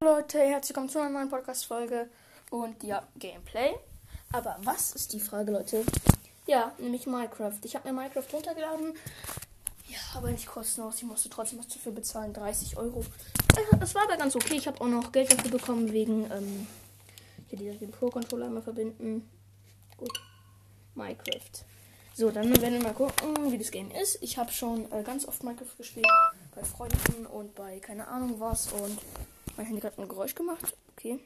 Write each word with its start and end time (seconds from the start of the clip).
Leute, 0.00 0.38
herzlich 0.38 0.68
willkommen 0.68 0.88
zu 0.88 1.00
einer 1.00 1.10
neuen 1.10 1.28
Podcast-Folge 1.28 2.08
und 2.50 2.84
ja, 2.84 3.02
Gameplay. 3.16 3.74
Aber 4.30 4.56
was 4.62 4.92
ist 4.92 5.12
die 5.12 5.18
Frage, 5.18 5.50
Leute? 5.50 5.84
Ja, 6.46 6.72
nämlich 6.78 7.08
Minecraft. 7.08 7.58
Ich 7.64 7.74
habe 7.74 7.88
mir 7.88 8.00
Minecraft 8.00 8.32
runtergeladen. 8.32 8.94
Ja, 9.88 9.98
aber 10.14 10.30
nicht 10.30 10.46
kostenlos. 10.46 10.98
Ich 10.98 11.02
musste 11.02 11.28
trotzdem 11.28 11.58
was 11.58 11.66
dafür 11.66 11.90
bezahlen. 11.90 12.32
30 12.32 12.76
Euro. 12.76 13.04
Das 13.80 13.92
war 13.96 14.04
aber 14.04 14.16
ganz 14.16 14.36
okay. 14.36 14.54
Ich 14.54 14.68
habe 14.68 14.80
auch 14.80 14.86
noch 14.86 15.10
Geld 15.10 15.32
dafür 15.32 15.50
bekommen 15.50 15.92
wegen, 15.92 16.30
ähm, 16.30 16.68
hier 17.48 17.74
den 17.74 17.90
Pro-Controller 17.90 18.46
einmal 18.46 18.62
verbinden. 18.62 19.28
Gut. 19.96 20.16
Minecraft. 20.94 21.64
So, 22.14 22.30
dann 22.30 22.48
werden 22.62 22.74
wir 22.74 22.82
mal 22.84 22.94
gucken, 22.94 23.50
wie 23.50 23.58
das 23.58 23.72
Game 23.72 23.90
ist. 23.90 24.22
Ich 24.22 24.38
habe 24.38 24.52
schon 24.52 24.92
äh, 24.92 25.02
ganz 25.02 25.26
oft 25.26 25.42
Minecraft 25.42 25.76
gespielt. 25.76 26.06
Bei 26.54 26.62
Freunden 26.62 27.26
und 27.26 27.56
bei 27.56 27.80
keine 27.80 28.06
Ahnung 28.06 28.38
was. 28.38 28.72
Und 28.72 28.96
mein 29.58 29.66
Handy 29.66 29.82
hat 29.82 29.98
ein 29.98 30.08
Geräusch 30.08 30.36
gemacht. 30.36 30.76
Okay. 30.92 31.18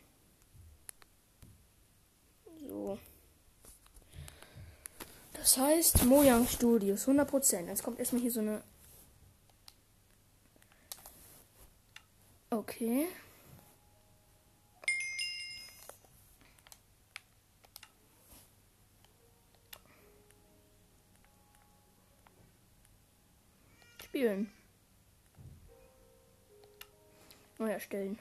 So. 2.67 2.99
Das 5.35 5.59
heißt 5.59 6.05
Mojang 6.05 6.47
Studios, 6.49 7.07
100%. 7.07 7.67
Jetzt 7.67 7.83
kommt 7.83 7.99
erstmal 7.99 8.23
hier 8.23 8.33
so 8.33 8.41
eine. 8.41 8.63
Okay. 12.49 13.07
Spielen. 24.03 24.51
Neu 27.59 27.71
erstellen. 27.71 28.19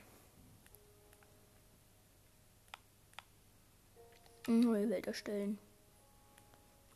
Neue 4.59 4.89
Welt 4.89 5.07
erstellen. 5.07 5.57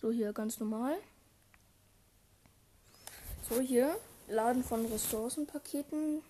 So, 0.02 0.12
hier 0.12 0.34
ganz 0.34 0.60
normal. 0.60 0.98
So, 3.50 3.60
hier 3.60 3.96
Laden 4.28 4.64
von 4.64 4.86
Ressourcenpaketen. 4.86 6.22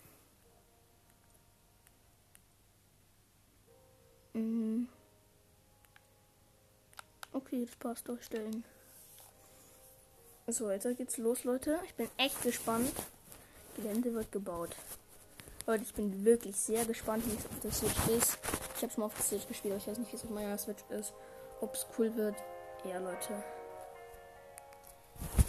Mhm. 4.34 4.88
Okay, 7.32 7.66
das 7.66 7.76
passt 7.78 8.08
durchstellen. 8.08 8.64
So, 10.48 10.70
jetzt 10.70 10.86
geht's 10.98 11.18
los, 11.18 11.44
Leute. 11.44 11.80
Ich 11.86 11.96
bin 11.96 12.08
echt 12.18 12.42
gespannt. 12.44 12.94
Gelände 13.76 14.14
wird 14.14 14.32
gebaut. 14.32 14.76
Leute, 15.66 15.84
ich 15.84 15.94
bin 15.94 16.24
wirklich 16.24 16.56
sehr 16.56 16.86
gespannt, 16.86 17.24
wie 17.26 17.60
der 17.64 17.72
Switch 17.72 18.08
ist. 18.10 18.38
Ich 18.76 18.84
habe 18.84 18.92
schon 18.92 19.02
mal 19.02 19.06
auf 19.06 19.22
Switch 19.22 19.48
gespielt, 19.48 19.74
aber 19.74 19.82
ich 19.82 19.88
weiß 19.88 19.98
nicht, 19.98 20.12
wie 20.12 20.18
es 20.18 20.24
auf 20.24 20.30
meiner 20.30 20.58
Switch 20.58 20.84
ist. 20.90 21.14
Ob 21.62 21.74
es 21.74 21.86
cool 21.98 22.14
wird. 22.16 22.36
Ja, 22.84 23.00
Leute. 23.00 23.44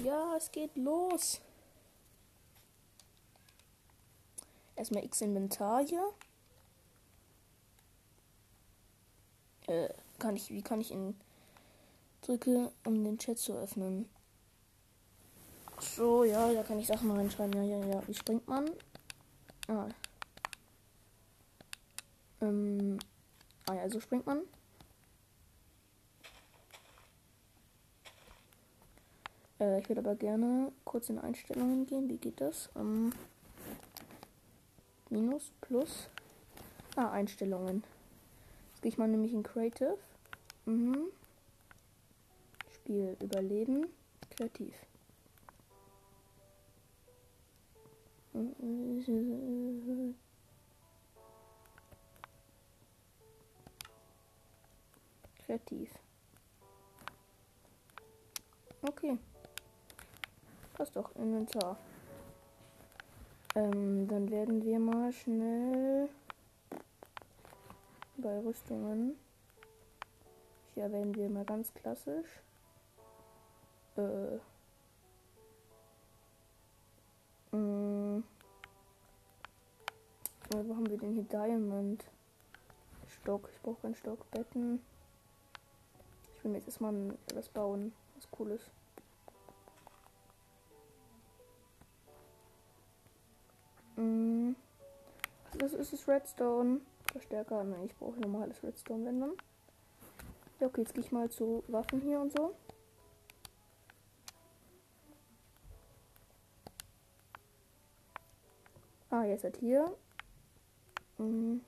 Ja, 0.05 0.37
es 0.37 0.53
geht 0.53 0.77
los. 0.77 1.41
Erstmal 4.77 5.05
X 5.05 5.23
Inventar 5.23 5.85
hier. 5.85 6.13
Äh, 9.67 9.89
kann 10.19 10.37
ich, 10.37 10.51
wie 10.51 10.63
kann 10.63 10.81
ich 10.81 10.93
ihn 10.93 11.19
drücke, 12.23 12.71
um 12.85 13.03
den 13.03 13.19
Chat 13.19 13.39
zu 13.39 13.55
öffnen? 13.55 14.09
So, 15.81 16.25
ja, 16.25 16.53
da 16.53 16.63
kann 16.63 16.79
ich 16.79 16.87
Sachen 16.87 17.11
reinschreiben. 17.11 17.53
Ja, 17.55 17.77
ja, 17.77 17.87
ja. 17.87 18.03
Wie 18.07 18.15
springt 18.15 18.47
man? 18.47 18.71
Ah. 19.69 19.89
Ähm, 22.41 22.99
ah 23.67 23.75
ja, 23.75 23.89
so 23.89 24.01
springt 24.01 24.27
man. 24.27 24.43
Äh, 29.61 29.81
ich 29.81 29.89
würde 29.89 30.01
aber 30.01 30.15
gerne 30.15 30.73
kurz 30.85 31.09
in 31.09 31.19
Einstellungen 31.19 31.87
gehen. 31.87 32.09
Wie 32.09 32.19
geht 32.19 32.41
das? 32.41 32.71
Ähm, 32.77 33.13
minus, 35.11 35.53
plus. 35.61 36.09
Ah, 36.97 37.11
Einstellungen. 37.11 37.85
Jetzt 38.71 38.83
gehe 38.83 38.89
ich 38.91 38.99
mal 38.99 39.09
nämlich 39.09 39.33
in 39.33 39.43
Creative. 39.43 39.99
Mhm. 40.67 41.09
Spiel, 42.75 43.17
Überleben, 43.21 43.87
Kreativ. 44.31 44.75
Kreativ. 55.47 55.91
Okay. 58.83 59.17
Passt 60.75 60.97
doch, 60.97 61.15
Inventar. 61.15 61.77
Ähm, 63.55 64.07
dann 64.09 64.29
werden 64.31 64.65
wir 64.65 64.79
mal 64.79 65.13
schnell 65.13 66.09
bei 68.17 68.39
Rüstungen. 68.41 69.17
Hier 70.75 70.91
werden 70.93 71.15
wir 71.15 71.29
mal 71.31 71.45
ganz 71.45 71.73
klassisch. 71.73 72.43
Äh. 73.97 74.39
Mh, 77.57 78.23
wo 80.51 80.75
haben 80.75 80.91
wir 80.91 80.99
denn 80.99 81.15
hier 81.15 81.23
Diamond? 81.23 82.05
Stock. 83.07 83.49
Ich 83.53 83.63
brauche 83.63 83.81
keinen 83.81 83.95
Stock. 83.95 84.31
Betten. 84.33 84.81
Will 86.47 86.53
mir 86.53 86.59
jetzt 86.59 86.69
erstmal 86.69 87.19
was 87.35 87.49
bauen. 87.49 87.93
Was 88.15 88.31
cooles. 88.31 88.71
Mm. 93.97 94.53
Das 95.59 95.73
ist 95.73 95.93
es 95.93 96.07
Redstone. 96.07 96.83
Verstärker. 97.11 97.65
Nein, 97.65 97.87
ich 97.87 97.97
brauche 97.97 98.21
normales 98.21 98.63
Redstone, 98.63 99.07
wenn 99.07 99.19
dann. 99.19 99.33
Ja, 100.61 100.69
okay, 100.69 100.83
jetzt 100.83 100.95
gehe 100.95 101.03
ich 101.03 101.11
mal 101.11 101.29
zu 101.29 101.65
Waffen 101.67 102.01
hier 102.01 102.21
und 102.21 102.31
so. 102.31 102.55
Ah, 109.11 109.25
jetzt 109.25 109.43
hat 109.43 109.57
hier. 109.57 109.93
Mhm. 111.19 111.61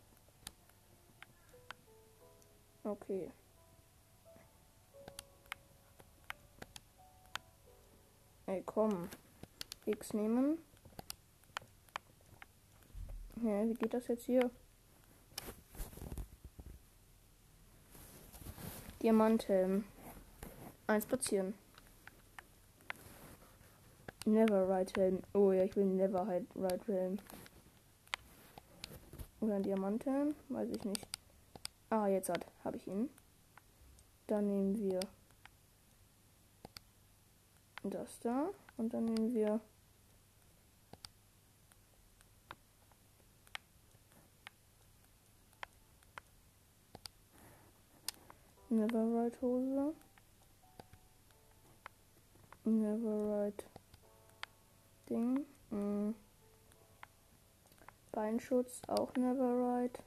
Okay. 2.85 3.33
Ey, 8.49 8.63
komm. 8.65 9.11
X 9.85 10.15
nehmen. 10.15 10.57
Ja, 13.43 13.69
wie 13.69 13.75
geht 13.75 13.93
das 13.93 14.09
jetzt 14.09 14.25
hier? 14.25 14.51
Diamanthelm. 19.03 19.85
Eins 20.87 21.05
platzieren. 21.05 21.53
Never 24.25 24.67
Ride 24.67 24.93
Helm. 24.97 25.23
Oh 25.35 25.53
ja, 25.53 25.65
ich 25.65 25.77
will 25.77 25.85
Never 25.85 26.27
Ride 26.27 26.87
Helm. 26.87 27.19
Oder 29.43 29.57
ein 29.57 29.63
Diamanthelm? 29.63 30.35
Weiß 30.49 30.71
ich 30.71 30.85
nicht. 30.85 31.07
Ah, 31.91 32.07
jetzt 32.07 32.31
hat, 32.31 32.47
habe 32.65 32.79
ich 32.79 32.87
ihn. 32.87 33.11
Dann 34.27 34.49
nehmen 34.49 34.79
wir 34.79 35.01
das 37.83 38.19
da. 38.21 38.51
Und 38.77 38.93
dann 38.93 39.05
nehmen 39.05 39.35
wir 39.35 39.61
Neverride 48.71 49.41
Hose. 49.41 49.95
Neverride 52.65 53.65
Ding. 55.09 55.47
Mm. 55.71 56.11
Beinschutz 58.13 58.83
auch 58.89 59.15
Neverride. 59.15 59.99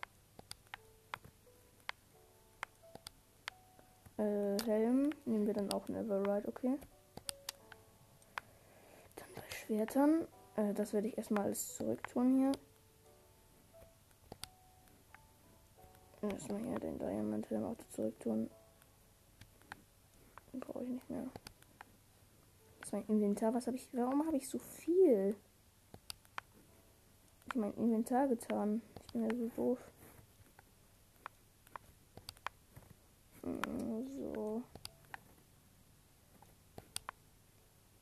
Äh, 4.18 4.57
Helm 4.66 5.10
nehmen 5.25 5.48
wir 5.48 5.54
dann 5.54 5.72
auch 5.74 5.88
Neverride, 5.88 6.48
okay. 6.48 6.78
Schwertern. 9.71 10.27
Äh, 10.57 10.73
das 10.73 10.91
werde 10.91 11.07
ich 11.07 11.18
erstmal 11.18 11.44
alles 11.45 11.77
zurücktun 11.77 12.35
hier. 12.35 12.51
Erstmal 16.29 16.62
hier 16.62 16.77
den 16.77 17.00
Diamond 17.00 17.50
Helm 17.50 17.63
auch 17.63 17.77
zurück 17.91 18.19
tun. 18.19 18.50
Brauche 20.51 20.83
ich 20.83 20.89
nicht 20.89 21.09
mehr. 21.09 21.23
Das 22.79 22.89
ist 22.89 22.91
mein 22.91 23.06
Inventar. 23.06 23.53
Was 23.53 23.65
habe 23.68 23.77
ich. 23.77 23.88
Warum 23.94 24.27
habe 24.27 24.35
ich 24.35 24.50
so 24.50 24.59
viel? 24.59 25.38
Ich 27.45 27.56
mein 27.56 27.73
Inventar 27.75 28.27
getan. 28.27 28.81
Ja, 29.13 29.33
so 29.33 29.47
doof. 29.56 29.79
Mm, 33.44 34.06
so. 34.06 34.63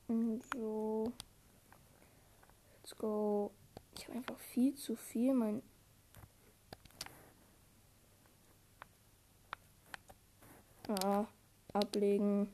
Mm, 0.08 0.40
so. 0.52 1.12
Let's 2.90 2.98
go. 2.98 3.52
Ich 3.96 4.08
habe 4.08 4.18
einfach 4.18 4.38
viel 4.38 4.74
zu 4.74 4.96
viel. 4.96 5.32
Mein 5.32 5.62
Ah, 10.88 11.26
ablegen. 11.72 12.52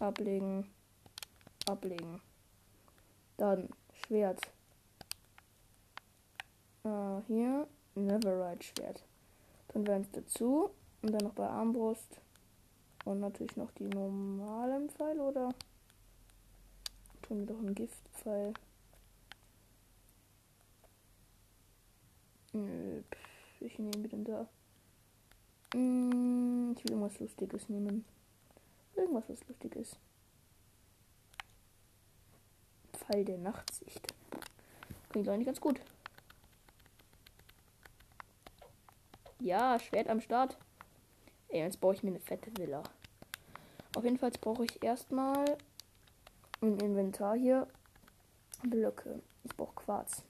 Ablegen. 0.00 0.70
Ablegen. 1.66 2.22
Dann 3.36 3.68
Schwert. 3.92 4.40
Ah, 6.84 7.20
hier. 7.26 7.68
Neverite 7.94 8.64
Schwert. 8.64 9.04
Dann 9.68 9.86
werden 9.86 10.02
es 10.04 10.10
dazu. 10.12 10.70
Und 11.02 11.12
dann 11.12 11.24
noch 11.24 11.34
bei 11.34 11.46
Armbrust. 11.46 12.18
Und 13.04 13.20
natürlich 13.20 13.56
noch 13.56 13.72
die 13.72 13.88
normalen 13.88 14.88
Pfeile, 14.88 15.22
oder? 15.22 15.50
Tun 17.20 17.40
wir 17.40 17.46
doch 17.46 17.58
einen 17.58 17.74
Giftpfeil. 17.74 18.54
Nö, 22.56 23.02
pff, 23.02 23.60
ich 23.60 23.78
nehme 23.78 24.08
denn 24.08 24.24
da? 24.24 24.48
Hm, 25.74 26.74
ich 26.74 26.84
will 26.84 26.92
irgendwas 26.92 27.20
Lustiges 27.20 27.68
nehmen. 27.68 28.06
Irgendwas, 28.94 29.28
was 29.28 29.46
lustig. 29.46 29.98
Pfeil 32.94 33.24
der 33.26 33.36
Nachtsicht. 33.36 34.14
Klingt 35.10 35.28
eigentlich 35.28 35.46
ganz 35.46 35.60
gut. 35.60 35.80
Ja, 39.38 39.78
Schwert 39.78 40.08
am 40.08 40.22
Start. 40.22 40.56
Ey, 41.48 41.60
jetzt 41.60 41.80
baue 41.80 41.94
ich 41.94 42.02
mir 42.02 42.10
eine 42.10 42.20
fette 42.20 42.50
Villa. 42.56 42.82
Auf 43.94 44.04
jeden 44.04 44.18
Fall 44.18 44.30
brauche 44.40 44.64
ich 44.64 44.82
erstmal 44.82 45.58
im 46.62 46.78
Inventar 46.78 47.36
hier 47.36 47.66
Blöcke. 48.62 49.20
Ich 49.44 49.54
brauche 49.54 49.74
Quarz. 49.74 50.24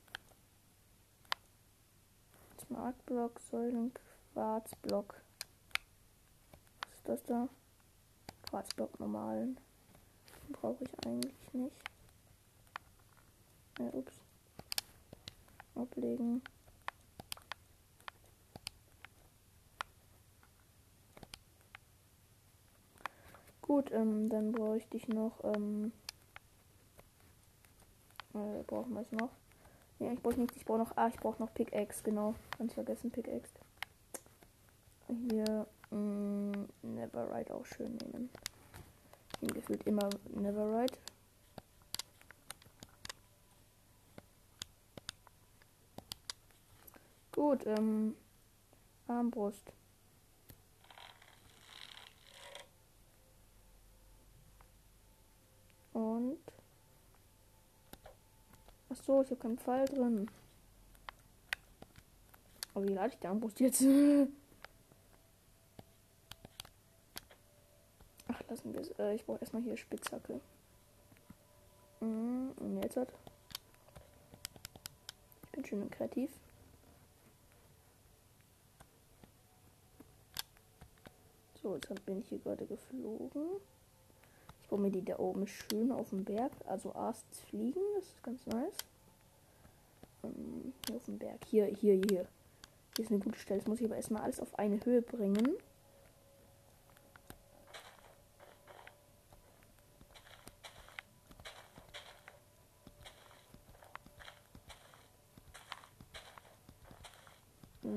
Smartblock, 2.66 3.40
Säulen, 3.50 3.92
Quarzblock. 4.32 5.14
Was 6.80 6.94
ist 6.96 7.08
das 7.08 7.22
da? 7.24 7.48
Quarzblock 8.48 8.98
normalen. 8.98 9.58
Brauche 10.50 10.82
ich 10.84 11.06
eigentlich 11.06 11.52
nicht. 11.52 11.76
Ja, 13.78 13.86
ups. 13.92 14.14
Ablegen. 15.74 16.42
Gut, 23.62 23.90
ähm, 23.92 24.28
dann 24.28 24.52
brauche 24.52 24.78
ich 24.78 24.88
dich 24.88 25.06
noch, 25.08 25.42
ähm, 25.44 25.92
äh, 28.34 28.62
brauchen 28.66 28.94
wir 28.94 29.02
es 29.02 29.12
noch? 29.12 29.30
Ja, 29.98 30.12
ich 30.12 30.22
brauche 30.22 30.38
nicht, 30.38 30.54
ich 30.56 30.64
brauche 30.64 30.78
noch, 30.78 30.96
ah, 30.96 31.08
ich 31.08 31.16
brauche 31.16 31.42
noch 31.42 31.52
Pickaxe, 31.54 32.02
genau. 32.02 32.34
Ganz 32.58 32.74
vergessen, 32.74 33.10
Pickaxe. 33.10 33.52
Hier, 35.08 35.66
mh, 35.90 35.96
mm, 35.96 36.68
Neverride 36.82 37.54
auch 37.54 37.64
schön 37.64 37.96
nehmen. 37.96 38.28
Ich 39.40 39.52
gefühlt 39.54 39.86
immer 39.86 40.10
Neverride. 40.34 40.98
Gut, 47.32 47.66
ähm, 47.66 48.16
Armbrust. 49.08 49.72
Und. 55.92 56.38
Ach 58.98 59.04
so, 59.04 59.22
ich 59.22 59.30
habe 59.30 59.40
keinen 59.40 59.58
Pfeil 59.58 59.84
drin. 59.86 60.30
Aber 62.74 62.84
wie 62.84 62.92
lade 62.92 63.12
ich 63.12 63.18
die 63.18 63.26
Armbrust 63.26 63.60
jetzt? 63.60 63.82
Ach, 68.28 68.42
lassen 68.48 68.72
wir 68.74 68.80
es. 68.80 68.90
Äh, 68.98 69.14
ich 69.14 69.24
brauche 69.24 69.40
erstmal 69.40 69.62
hier 69.62 69.76
Spitzhacke. 69.76 70.40
Mhm, 72.00 72.52
und 72.56 72.82
jetzt 72.82 72.96
hat. 72.96 73.12
Ich 75.44 75.50
bin 75.52 75.64
schön 75.64 75.90
kreativ. 75.90 76.30
So, 81.62 81.74
jetzt 81.74 82.04
bin 82.04 82.20
ich 82.20 82.28
hier 82.28 82.38
gerade 82.38 82.66
geflogen. 82.66 83.60
Ich 84.66 84.70
baue 84.70 84.80
mir 84.80 84.90
die 84.90 85.04
da 85.04 85.16
oben 85.20 85.46
schön 85.46 85.92
auf 85.92 86.10
dem 86.10 86.24
Berg. 86.24 86.50
Also 86.66 86.92
erst 86.92 87.24
fliegen, 87.48 87.80
das 87.94 88.06
ist 88.06 88.22
ganz 88.24 88.44
nice. 88.46 88.74
Ähm, 90.24 90.72
hier 90.84 90.96
auf 90.96 91.04
dem 91.04 91.18
Berg. 91.18 91.38
Hier, 91.48 91.66
hier, 91.66 91.94
hier. 91.94 92.26
Hier 92.96 93.04
ist 93.04 93.12
eine 93.12 93.20
gute 93.20 93.38
Stelle. 93.38 93.60
Das 93.60 93.68
muss 93.68 93.78
ich 93.78 93.86
aber 93.86 93.94
erstmal 93.94 94.22
alles 94.22 94.40
auf 94.40 94.58
eine 94.58 94.84
Höhe 94.84 95.02
bringen. 95.02 95.50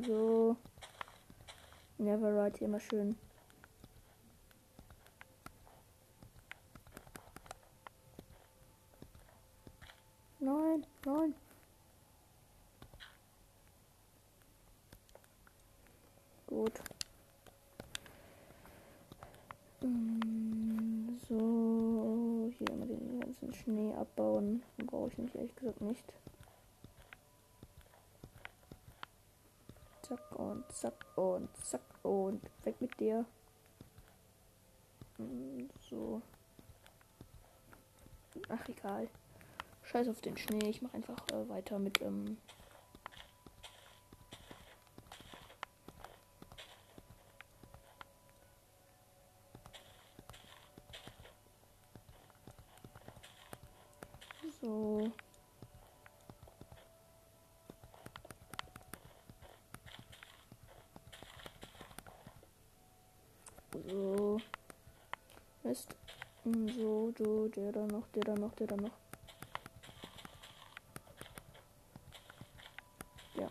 So. 0.05 0.55
Neverride 1.97 2.59
hier 2.59 2.67
mal 2.67 2.79
schön 2.79 3.17
Nein, 10.39 10.85
nein. 11.05 11.35
Gut. 16.59 16.81
Mm, 19.81 21.15
so, 21.29 22.51
hier 22.57 22.75
mal 22.75 22.85
den 22.85 23.21
ganzen 23.21 23.53
Schnee 23.53 23.93
abbauen. 23.93 24.61
Brauche 24.85 25.07
ich 25.07 25.17
mich 25.19 25.35
ehrlich 25.35 25.55
gesagt 25.55 25.79
nicht. 25.79 26.03
Zack 30.01 30.31
und 30.37 30.69
zack 30.69 31.05
und 31.15 31.47
zack 31.63 31.81
und 32.03 32.41
weg 32.65 32.75
mit 32.81 32.99
dir. 32.99 33.25
Mm, 35.17 35.69
so. 35.89 36.21
Ach, 38.49 38.67
egal. 38.67 39.07
Scheiß 39.83 40.09
auf 40.09 40.19
den 40.19 40.35
Schnee. 40.35 40.69
Ich 40.69 40.81
mache 40.81 40.95
einfach 40.95 41.25
äh, 41.31 41.47
weiter 41.47 41.79
mit. 41.79 42.01
Ähm 42.01 42.35
so. 54.61 55.11
So. 63.87 64.37
Mist. 65.63 65.95
Du, 67.15 67.47
der 67.49 67.71
da 67.71 67.85
noch, 67.87 68.07
der 68.09 68.23
da 68.23 68.35
noch, 68.35 68.53
der 68.55 68.67
da 68.67 68.75
noch. 68.75 68.91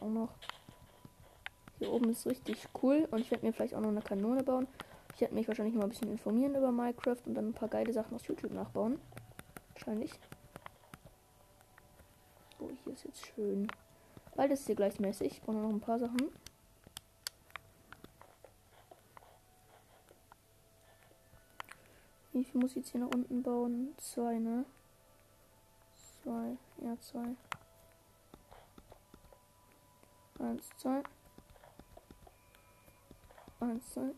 auch 0.01 0.09
noch. 0.09 0.29
Hier 1.79 1.93
oben 1.93 2.11
ist 2.11 2.27
richtig 2.27 2.69
cool 2.83 3.07
und 3.11 3.21
ich 3.21 3.31
werde 3.31 3.47
mir 3.47 3.53
vielleicht 3.53 3.75
auch 3.75 3.81
noch 3.81 3.89
eine 3.89 4.03
Kanone 4.03 4.43
bauen. 4.43 4.67
Ich 5.15 5.21
werde 5.21 5.35
mich 5.35 5.49
wahrscheinlich 5.49 5.75
mal 5.75 5.85
ein 5.85 5.91
bisschen 5.91 6.11
informieren 6.11 6.55
über 6.55 6.73
Minecraft 6.73 7.19
und 7.27 7.35
dann 7.35 7.49
ein 7.49 7.55
paar 7.55 7.69
geile 7.69 7.93
Sachen 7.93 8.15
aus 8.15 8.27
YouTube 8.27 8.53
nachbauen. 8.53 9.01
Wahrscheinlich. 9.75 10.13
Oh, 12.59 12.69
hier 12.85 12.93
ist 12.93 13.05
jetzt 13.05 13.27
schön. 13.27 13.69
Beides 14.35 14.61
ist 14.61 14.67
hier 14.67 14.77
gleichmäßig. 14.77 15.33
Ich 15.33 15.43
brauche 15.43 15.57
noch 15.57 15.69
ein 15.69 15.81
paar 15.81 15.99
Sachen. 15.99 16.31
Wie 22.39 22.45
viel 22.45 22.61
muss 22.61 22.71
ich 22.71 22.77
jetzt 22.77 22.91
hier 22.91 23.01
nach 23.01 23.13
unten 23.13 23.43
bauen? 23.43 23.95
Zwei, 23.97 24.39
ne? 24.39 24.65
Zwei. 26.23 26.57
Ja, 26.81 26.97
zwei. 27.01 27.35
Eins, 30.39 30.71
zwei. 30.77 31.03
Eins, 33.59 33.91
zwei. 33.91 34.11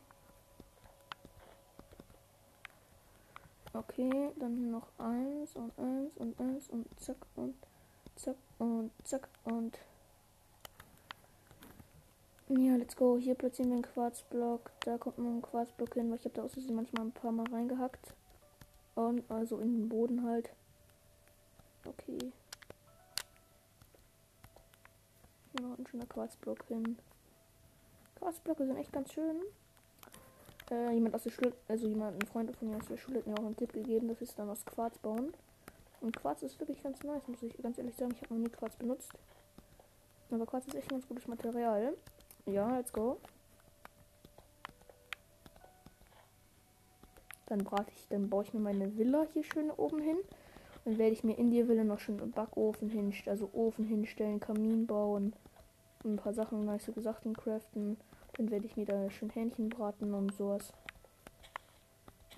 Okay, 3.73 4.33
dann 4.39 4.71
noch 4.71 4.89
eins 4.99 5.57
und 5.57 5.73
eins 5.79 6.15
und 6.19 6.39
eins 6.39 6.69
und 6.69 7.01
zack 7.01 7.17
und 7.37 7.55
zack 8.17 8.37
und 8.59 8.91
zack 9.03 9.31
und 9.45 9.79
Ja, 12.59 12.75
let's 12.75 12.97
go. 12.97 13.17
Hier 13.17 13.37
platzieren 13.37 13.71
wir 13.71 13.77
einen 13.77 13.85
Quarzblock. 13.85 14.73
Da 14.81 14.99
kommt 14.99 15.19
noch 15.19 15.31
ein 15.31 15.41
Quarzblock 15.41 15.95
hin, 15.95 16.11
weil 16.11 16.19
ich 16.19 16.25
habe 16.25 16.35
da 16.35 16.43
aus 16.43 16.57
manchmal 16.69 17.07
ein 17.07 17.13
paar 17.13 17.31
Mal 17.31 17.47
reingehackt. 17.47 18.13
Und 18.97 19.23
also 19.31 19.59
in 19.59 19.83
den 19.83 19.89
Boden 19.89 20.25
halt. 20.25 20.51
Okay. 21.87 22.19
Hier 25.53 25.63
noch 25.63 25.79
ein 25.79 25.87
schöner 25.87 26.07
Quarzblock 26.07 26.65
hin. 26.67 26.99
Quarzblöcke 28.17 28.67
sind 28.67 28.79
echt 28.79 28.93
ganz 28.93 29.13
schön. 29.13 29.43
Äh, 30.73 30.93
jemand 30.93 31.15
aus 31.15 31.23
der 31.23 31.31
Schule, 31.31 31.53
also 31.69 31.87
jemand, 31.87 32.21
ein 32.21 32.27
Freund 32.27 32.55
von 32.57 32.69
mir 32.69 32.79
aus 32.79 32.89
der 32.89 32.97
Schule 32.97 33.21
hat 33.21 33.29
mir 33.29 33.35
auch 33.35 33.47
einen 33.47 33.57
Tipp 33.57 33.73
gegeben, 33.73 34.09
dass 34.09 34.19
wir 34.19 34.27
es 34.27 34.35
dann 34.35 34.51
aus 34.51 34.65
Quarz 34.65 34.99
bauen. 34.99 35.33
Und 36.01 36.17
Quarz 36.17 36.43
ist 36.43 36.59
wirklich 36.59 36.83
ganz 36.83 37.01
nice, 37.05 37.29
muss 37.29 37.45
ich 37.45 37.57
ganz 37.63 37.79
ehrlich 37.79 37.95
sagen. 37.95 38.11
Ich 38.17 38.23
habe 38.23 38.35
noch 38.35 38.41
nie 38.41 38.51
Quarz 38.51 38.75
benutzt. 38.75 39.13
Aber 40.33 40.47
Quarz 40.47 40.67
ist 40.67 40.75
echt 40.75 40.91
ein 40.91 40.97
ganz 40.97 41.07
gutes 41.07 41.29
Material. 41.29 41.95
Ja, 42.47 42.77
let's 42.77 42.93
go. 42.93 43.19
Dann 47.47 47.65
brate 47.65 47.91
ich, 47.95 48.07
dann 48.09 48.31
baue 48.31 48.45
ich 48.45 48.55
mir 48.55 48.61
meine 48.61 48.97
Villa 48.97 49.27
hier 49.33 49.43
schön 49.43 49.71
oben 49.73 50.01
hin. 50.01 50.19
Dann 50.85 50.99
werde 50.99 51.13
ich 51.13 51.25
mir 51.25 51.37
in 51.37 51.51
die 51.51 51.67
Villa 51.69 51.85
noch 51.85 51.99
schon 51.99 52.21
einen 52.21 52.31
Backofen 52.31 52.89
hinstellen, 52.89 53.39
also 53.39 53.51
Ofen 53.53 53.85
hinstellen, 53.85 54.41
Kamin 54.41 54.87
bauen, 54.87 55.35
ein 56.05 56.17
paar 56.17 56.33
Sachen, 56.33 56.65
nice 56.65 56.91
Sachen 56.97 57.35
craften. 57.35 57.97
Dann 58.37 58.51
werde 58.51 58.67
ich 58.67 58.77
mir 58.77 58.87
da 58.87 59.11
schön 59.11 59.31
Hähnchen 59.31 59.69
braten 59.69 60.15
und 60.15 60.33
sowas. 60.33 60.73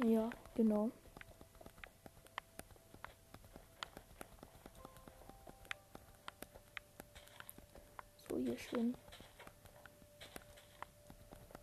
Ja, 0.05 0.31
genau. 0.55 0.91
So, 8.29 8.37
hier 8.39 8.57
schön. 8.57 8.95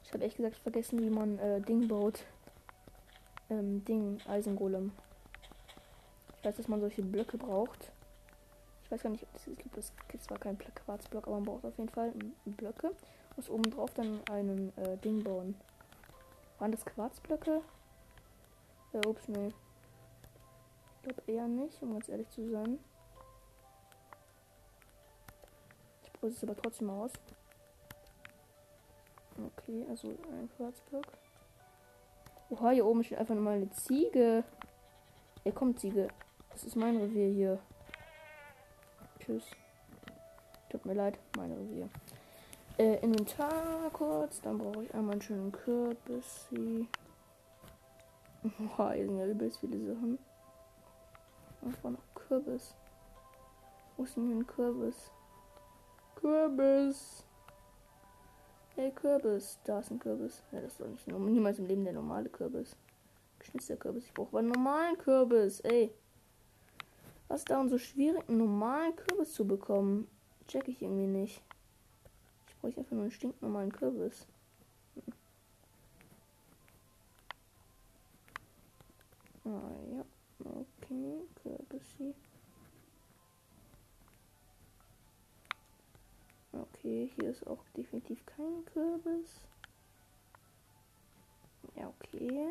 Ich 0.10 0.14
habe 0.16 0.26
echt 0.26 0.38
gesagt 0.38 0.56
vergessen, 0.56 1.00
wie 1.04 1.10
man 1.12 1.38
äh, 1.38 1.62
Ding 1.62 1.88
baut. 1.88 2.24
Ähm, 3.52 3.86
Ding, 3.86 4.20
Eisengolem. 4.28 4.92
Ich 6.36 6.44
weiß, 6.44 6.58
dass 6.58 6.68
man 6.68 6.80
solche 6.82 7.04
Blöcke 7.04 7.38
braucht. 7.38 7.92
Ich 8.84 8.90
weiß 8.90 9.04
gar 9.04 9.12
nicht, 9.12 9.28
es 9.36 9.46
gibt 9.46 9.78
es 9.78 9.94
gibt 10.08 10.24
zwar 10.24 10.40
keinen 10.40 10.58
Quarzblock, 10.58 11.28
aber 11.28 11.36
man 11.36 11.46
braucht 11.46 11.64
auf 11.64 11.78
jeden 11.78 11.92
Fall 11.92 12.12
Blöcke. 12.46 12.90
Muss 13.36 13.52
oben 13.52 13.70
drauf 13.70 13.94
dann 13.94 14.20
einen 14.32 14.76
äh, 14.80 14.98
Ding 14.98 15.24
bauen. 15.24 15.54
Waren 16.58 16.72
das 16.72 16.84
Quarzblöcke? 16.86 17.62
Äh, 18.94 19.08
ups, 19.08 19.28
nee. 19.28 19.50
Ich 20.96 21.02
glaube 21.04 21.22
eher 21.28 21.48
nicht, 21.48 21.84
um 21.84 21.94
ganz 21.94 22.10
ehrlich 22.10 22.30
zu 22.30 22.50
sein. 22.50 22.80
Ich 26.02 26.12
probiere 26.14 26.34
es 26.34 26.44
aber 26.44 26.56
trotzdem 26.56 26.90
aus. 26.90 27.12
Okay, 29.46 29.86
also 29.90 30.10
ein 30.10 30.50
Quarzblock. 30.58 31.06
Oha, 32.50 32.72
hier 32.72 32.86
oben 32.86 33.04
steht 33.04 33.20
einfach 33.20 33.36
nochmal 33.36 33.58
eine 33.58 33.70
Ziege. 33.70 34.44
Ey, 35.44 35.52
komm, 35.52 35.78
Ziege. 35.78 36.08
Das 36.52 36.64
ist 36.64 36.76
mein 36.76 36.98
Revier 36.98 37.30
hier. 37.30 37.60
Tschüss. 39.20 39.46
Tut 40.70 40.86
mir 40.86 40.94
leid, 40.94 41.18
mein 41.38 41.52
Revier. 41.52 41.90
Äh, 42.78 42.96
Inventar 43.04 43.90
kurz. 43.94 44.42
Dann 44.42 44.58
brauche 44.58 44.84
ich 44.84 44.94
einmal 44.94 45.14
einen 45.14 45.22
schönen 45.22 45.52
Kürbis. 45.52 46.48
Boah, 48.42 48.94
hier 48.94 49.06
sind 49.06 49.20
ja 49.20 49.26
übelst 49.26 49.60
viele 49.60 49.78
Sachen. 49.94 50.20
Einfach 51.62 51.92
noch 51.92 52.14
Kürbis. 52.16 52.76
Wo 53.96 54.04
ist 54.04 54.16
denn 54.16 54.28
hier 54.28 54.36
ein 54.38 54.48
Kürbis? 54.48 55.12
Kürbis! 56.16 57.26
Hey 58.80 58.92
Kürbis, 58.92 59.60
da 59.66 59.80
ist 59.80 59.92
ein 59.92 60.00
Kürbis. 60.00 60.42
Ja, 60.54 60.62
das 60.62 60.72
ist 60.72 60.80
doch 60.80 60.88
nicht 60.88 61.06
niemals 61.06 61.60
im 61.60 61.66
Leben 61.66 61.84
der 61.84 61.92
normale 61.92 62.30
Kürbis. 62.30 62.78
Geschnitzter 63.38 63.76
Kürbis. 63.76 64.06
Ich 64.06 64.14
brauche 64.14 64.30
aber 64.30 64.40
einen 64.40 64.52
normalen 64.52 64.98
Kürbis. 64.98 65.60
Ey. 65.60 65.94
Was 67.28 67.42
ist 67.42 67.50
daran 67.50 67.68
so 67.68 67.78
schwierig, 67.78 68.24
einen 68.30 68.38
normalen 68.38 68.96
Kürbis 68.96 69.34
zu 69.34 69.46
bekommen? 69.46 70.08
Check 70.48 70.70
ich 70.70 70.82
irgendwie 70.82 71.08
nicht. 71.08 71.42
Ich 72.48 72.56
brauche 72.56 72.80
einfach 72.80 72.94
nur 72.94 73.02
einen 73.02 73.12
stinknormalen 73.12 73.74
Kürbis. 73.74 74.26
Ah 79.44 79.72
ja. 79.92 80.06
Okay, 80.40 81.28
Kürbis 81.44 81.84
hier. 81.98 82.14
Okay, 86.90 87.12
hier 87.20 87.30
ist 87.30 87.46
auch 87.46 87.64
definitiv 87.78 88.26
kein 88.26 88.66
Kürbis. 88.66 89.30
Ja, 91.76 91.88
okay. 91.88 92.48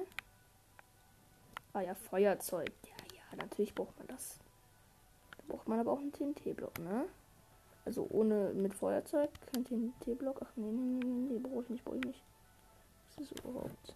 Ah 1.72 1.80
ja, 1.80 1.96
Feuerzeug. 1.96 2.70
Ja, 2.84 3.16
ja, 3.16 3.36
natürlich 3.36 3.74
braucht 3.74 3.98
man 3.98 4.06
das 4.06 4.38
braucht 5.48 5.66
man 5.66 5.80
aber 5.80 5.90
auch 5.90 5.98
einen 5.98 6.12
TNT-Block, 6.12 6.78
ne? 6.78 7.06
Also 7.84 8.06
ohne 8.10 8.52
mit 8.54 8.74
Feuerzeug, 8.74 9.30
kein 9.52 9.64
TNT-Block. 9.64 10.40
Ach 10.44 10.52
nee, 10.54 10.70
nee, 10.70 11.04
nee, 11.04 11.32
nee, 11.32 11.38
brauche 11.40 11.64
ich 11.64 11.70
nicht, 11.70 11.84
brauche 11.84 11.96
ich 11.96 12.04
nicht. 12.04 12.22
Was 13.16 13.24
ist 13.24 13.40
überhaupt? 13.40 13.94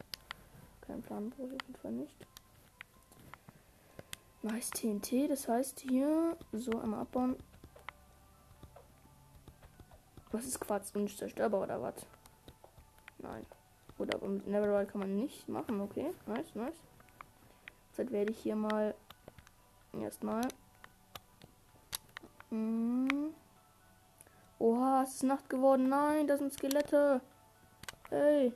Kein 0.81 1.03
Plan, 1.03 1.31
brauche 1.31 1.51
ich 1.51 1.55
auf 1.55 1.69
jeden 1.69 1.79
Fall 1.81 1.93
nicht. 1.93 2.17
Nice 4.43 4.71
TNT, 4.71 5.31
das 5.31 5.47
heißt 5.47 5.81
hier 5.89 6.37
so 6.53 6.81
einmal 6.81 7.03
abbauen. 7.03 7.37
Was 10.33 10.47
ist 10.47 10.61
Quarz 10.61 10.91
unzerstörbar 10.95 11.63
oder 11.63 11.81
was? 11.83 11.95
Nein. 13.19 13.47
Oder 13.99 14.19
mit 14.27 14.47
Neverride 14.47 14.91
kann 14.91 15.01
man 15.01 15.15
nicht 15.15 15.49
machen, 15.49 15.81
okay. 15.81 16.13
Nice, 16.27 16.55
nice. 16.55 16.83
Jetzt 17.97 18.11
werde 18.11 18.33
ich 18.33 18.39
hier 18.39 18.57
mal 18.57 18.95
erstmal 19.93 20.43
Mhm. 22.53 23.33
Oha, 24.59 25.05
es 25.05 25.15
ist 25.15 25.23
Nacht 25.23 25.49
geworden. 25.49 25.89
Nein, 25.89 26.27
das 26.27 26.39
sind 26.39 26.53
Skelette. 26.53 27.23
Hey. 28.11 28.53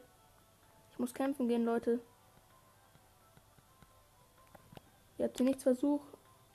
Ich 0.90 0.98
muss 0.98 1.14
kämpfen 1.14 1.48
gehen, 1.48 1.64
Leute. 1.64 2.00
Ihr 5.16 5.24
habt 5.24 5.38
hier 5.38 5.46
nichts 5.46 5.62
versucht. 5.62 6.06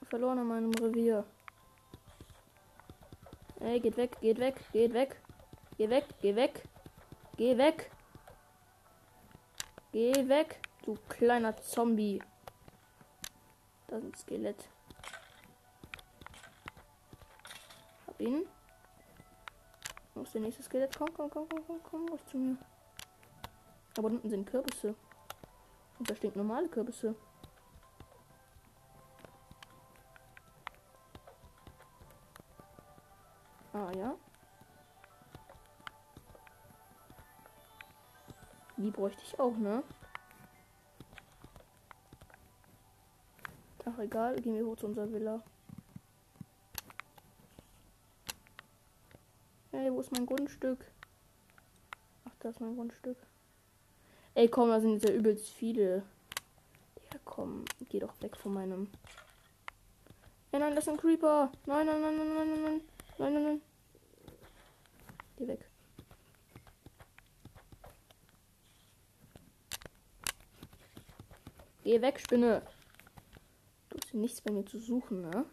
Verloren 0.08 0.38
in 0.38 0.48
meinem 0.48 0.72
Revier. 0.72 1.26
Ey, 3.64 3.80
geht 3.80 3.98
weg, 3.98 4.20
geht 4.22 4.40
weg, 4.40 4.56
geht 4.72 4.94
weg. 4.94 5.22
Geh 5.78 5.90
weg, 5.90 6.06
geh 6.22 6.36
weg. 6.36 6.64
Geh 7.38 7.58
weg. 7.58 7.92
Geh 9.92 10.28
weg, 10.28 10.60
du 10.84 10.98
kleiner 11.10 11.56
Zombie. 11.58 12.22
Das 13.88 14.04
ist 14.04 14.06
ein 14.06 14.16
Skelett. 14.16 14.70
ihn. 18.22 18.46
Wo 20.14 20.22
ist 20.22 20.34
der 20.34 20.42
nächste 20.42 20.64
Skelett? 20.64 20.96
Komm, 20.98 21.14
komm, 21.14 21.30
komm, 21.30 21.48
komm, 21.50 21.66
komm, 21.66 21.80
komm, 21.84 22.06
komm 22.08 22.20
zu 22.28 22.38
mir. 22.38 22.58
Aber 23.98 24.08
unten 24.08 24.30
sind 24.30 24.46
Kürbisse. 24.46 24.96
Und 26.00 26.10
da 26.10 26.16
stehen 26.16 26.34
normale 26.36 26.68
Kürbisse. 26.68 27.16
Ah 33.82 33.92
ja. 33.98 34.16
Die 38.78 38.92
bräuchte 38.92 39.24
ich 39.24 39.40
auch, 39.40 39.58
ne? 39.58 39.84
Ach 43.86 43.98
egal, 43.98 44.36
gehen 44.36 44.56
wir 44.56 44.66
hoch 44.68 44.78
zu 44.78 44.86
unserer 44.86 45.12
Villa. 45.12 45.42
Hey, 49.72 49.92
wo 49.92 50.00
ist 50.00 50.12
mein 50.12 50.28
Grundstück? 50.28 50.86
Ach, 52.26 52.36
da 52.40 52.50
ist 52.50 52.62
mein 52.62 52.76
Grundstück. 52.76 53.18
Ey, 54.36 54.48
komm, 54.48 54.70
da 54.70 54.80
sind 54.80 54.94
jetzt 54.94 55.10
ja 55.10 55.16
übelst 55.16 55.50
viele. 55.50 56.04
Ja, 57.12 57.20
komm, 57.26 57.66
geh 57.90 58.00
doch 58.00 58.14
weg 58.22 58.38
von 58.38 58.54
meinem. 58.54 58.92
Ja, 60.52 60.60
nein, 60.60 60.76
das 60.76 60.86
ist 60.86 60.90
ein 60.90 60.98
Creeper. 60.98 61.52
Nein, 61.66 61.88
nein, 61.88 62.00
nein, 62.00 62.16
nein, 62.16 62.28
nein, 62.28 62.38
nein, 62.38 62.64
nein, 62.64 62.82
nein, 63.18 63.34
nein, 63.34 63.44
nein. 63.44 63.71
Geh 65.42 65.48
weg. 65.48 65.68
Geh 71.84 72.00
weg, 72.00 72.20
Spinne. 72.20 72.62
Du 73.90 73.98
hast 73.98 74.14
nichts 74.14 74.40
bei 74.42 74.52
mir 74.52 74.68
zu 74.68 74.78
suchen, 74.78 75.22
ne? 75.22 75.46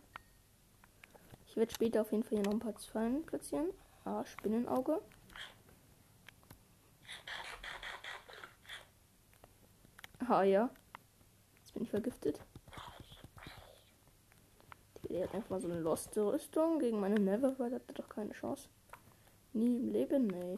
Ich 1.46 1.56
werde 1.56 1.72
später 1.72 2.02
auf 2.02 2.12
jeden 2.12 2.22
Fall 2.22 2.36
hier 2.36 2.44
noch 2.44 2.52
ein 2.52 2.58
paar 2.58 2.74
Fallen 2.78 3.24
platzieren. 3.24 3.70
Ah, 4.04 4.26
Spinnenauge. 4.26 5.00
Ah 10.28 10.42
ja. 10.42 10.68
Jetzt 11.60 11.72
bin 11.72 11.84
ich 11.84 11.90
vergiftet. 11.90 12.44
Der 15.08 15.24
hat 15.24 15.34
einfach 15.34 15.48
mal 15.48 15.60
so 15.62 15.70
eine 15.70 15.80
loste 15.80 16.26
Rüstung 16.26 16.78
gegen 16.78 17.00
meine 17.00 17.18
Never, 17.18 17.58
weil 17.58 17.72
hat 17.72 17.98
doch 17.98 18.10
keine 18.10 18.32
Chance. 18.32 18.68
Nie 19.58 19.76
im 19.76 19.90
Leben, 19.90 20.28
nee. 20.28 20.56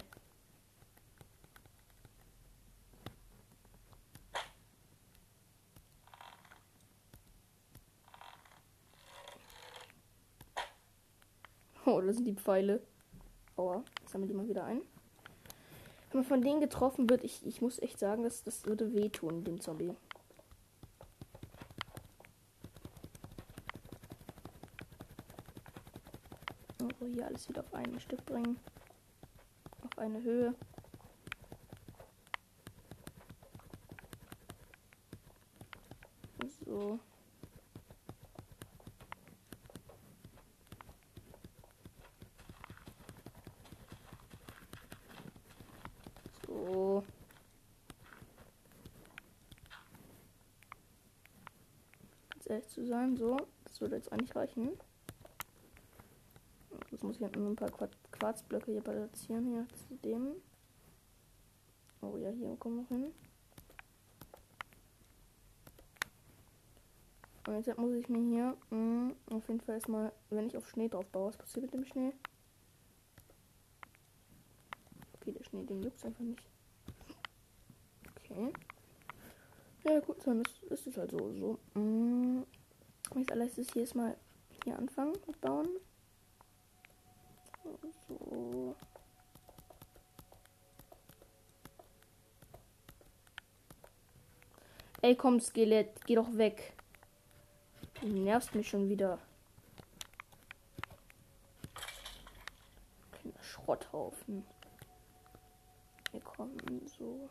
Oh, 11.86 12.02
das 12.02 12.16
sind 12.16 12.26
die 12.26 12.34
Pfeile. 12.34 12.82
Aua, 13.56 13.82
ich 14.04 14.10
sammle 14.10 14.26
die 14.26 14.34
mal 14.34 14.46
wieder 14.46 14.64
ein. 14.64 14.82
Wenn 16.10 16.20
man 16.20 16.24
von 16.24 16.42
denen 16.42 16.60
getroffen 16.60 17.08
wird, 17.08 17.24
ich, 17.24 17.46
ich 17.46 17.62
muss 17.62 17.78
echt 17.78 17.98
sagen, 17.98 18.22
dass 18.22 18.44
das 18.44 18.66
würde 18.66 18.92
wehtun, 18.92 19.44
dem 19.44 19.62
Zombie. 19.62 19.94
Oh, 26.82 27.06
hier 27.06 27.26
alles 27.26 27.48
wieder 27.48 27.62
auf 27.62 27.72
ein 27.72 27.98
Stück 27.98 28.26
bringen. 28.26 28.58
Eine 30.00 30.22
Höhe. 30.22 30.54
So. 36.64 36.98
So. 46.46 47.04
Ganz 52.30 52.46
ehrlich 52.46 52.68
zu 52.68 52.86
sein, 52.86 53.18
so. 53.18 53.36
Das 53.64 53.82
würde 53.82 53.96
jetzt 53.96 54.10
eigentlich 54.10 54.34
reichen. 54.34 54.70
Jetzt 56.90 57.04
muss 57.04 57.16
ich 57.16 57.20
nur 57.36 57.50
ein 57.50 57.56
paar 57.56 57.70
Quarzblöcke 58.12 58.72
hier 58.72 58.80
platzieren, 58.80 59.68
zu 59.74 59.89
dem. 60.04 60.36
Oh 62.02 62.16
ja, 62.16 62.30
hier 62.30 62.56
kommen 62.56 62.86
wir 62.88 62.96
hin. 62.96 63.12
Und 67.46 67.66
jetzt 67.66 67.78
muss 67.78 67.92
ich 67.94 68.08
mir 68.08 68.20
hier 68.20 68.56
mh, 68.70 68.76
hm, 68.76 69.16
auf 69.30 69.48
jeden 69.48 69.60
Fall 69.60 69.74
erstmal, 69.76 70.12
wenn 70.28 70.46
ich 70.46 70.56
auf 70.56 70.68
Schnee 70.68 70.88
drauf 70.88 71.06
baue, 71.06 71.28
was 71.28 71.36
passiert 71.36 71.64
mit 71.64 71.74
dem 71.74 71.84
Schnee? 71.84 72.12
Okay, 75.14 75.32
der 75.32 75.44
Schnee, 75.44 75.64
den 75.64 75.84
es 75.84 76.04
einfach 76.04 76.20
nicht. 76.20 76.42
Okay. 78.08 78.52
Ja 79.84 80.00
gut, 80.00 80.18
dann 80.26 80.42
ist, 80.70 80.86
es 80.86 80.96
halt 80.96 81.10
so. 81.10 81.32
so. 81.32 81.58
Mh, 81.74 82.44
als 83.14 83.28
allererstes 83.30 83.72
hier 83.72 83.82
erstmal 83.82 84.16
hier 84.64 84.78
anfangen 84.78 85.16
mit 85.26 85.40
bauen. 85.40 85.68
So. 88.08 88.76
Ey, 95.02 95.16
komm, 95.16 95.40
Skelett, 95.40 96.04
geh 96.04 96.14
doch 96.14 96.36
weg. 96.36 96.74
Du 98.02 98.06
nervst 98.06 98.54
mich 98.54 98.68
schon 98.68 98.90
wieder. 98.90 99.18
Kleiner 103.12 103.42
Schrotthaufen. 103.42 104.44
Wir 106.12 106.20
kommen 106.20 106.58
so. 106.98 107.30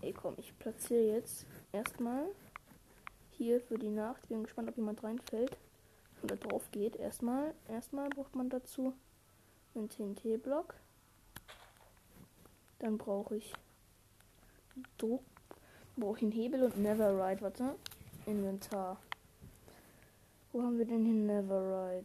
Ey, 0.00 0.12
komm, 0.12 0.34
ich 0.38 0.58
platziere 0.58 1.14
jetzt 1.14 1.46
erstmal 1.70 2.26
hier 3.30 3.60
für 3.60 3.78
die 3.78 3.90
Nacht. 3.90 4.28
Bin 4.28 4.42
gespannt, 4.42 4.68
ob 4.68 4.76
jemand 4.76 5.04
reinfällt 5.04 5.56
oder 6.24 6.36
drauf 6.36 6.68
geht. 6.72 6.96
Erstmal, 6.96 7.54
erstmal 7.68 8.08
braucht 8.08 8.34
man 8.34 8.50
dazu 8.50 8.94
einen 9.76 9.88
TNT-Block. 9.88 10.74
Dann 12.84 12.98
brauche 12.98 13.36
ich 13.36 13.50
Druck. 14.98 15.24
Brauche 15.96 16.18
ich 16.18 16.22
einen 16.24 16.32
Hebel 16.32 16.64
und 16.64 16.76
Neverride. 16.76 17.40
Warte. 17.40 17.76
Inventar. 18.26 19.00
Wo 20.52 20.62
haben 20.62 20.76
wir 20.76 20.84
denn 20.84 21.02
hier 21.02 21.14
Neverride? 21.14 22.04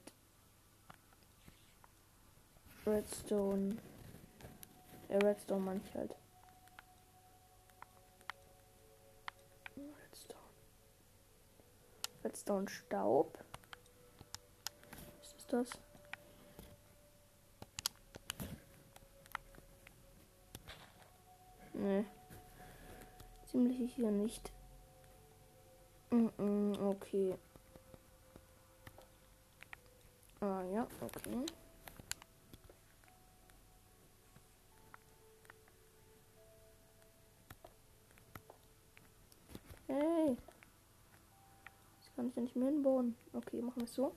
Redstone. 2.85 3.77
Ja, 5.09 5.17
Redstone 5.17 5.59
manch 5.59 5.93
halt. 5.95 6.15
Redstone. 9.75 10.45
Redstone 12.23 12.69
Staub. 12.69 13.37
Was 15.19 15.33
ist 15.33 15.51
das? 15.51 15.88
Nee 21.79 22.05
ziemlich 23.49 23.95
hier 23.95 24.11
nicht. 24.11 24.51
Mm 26.11 26.73
okay. 26.81 27.35
Ah 30.41 30.63
ja, 30.71 30.87
okay. 31.01 31.45
Hey. 39.87 40.37
Das 41.99 42.15
kann 42.15 42.27
ich 42.27 42.35
ja 42.35 42.41
nicht 42.41 42.55
mehr 42.55 42.69
hinbauen. 42.69 43.15
Okay, 43.33 43.61
machen 43.61 43.77
wir 43.77 43.83
es 43.85 43.95
so. 43.95 44.13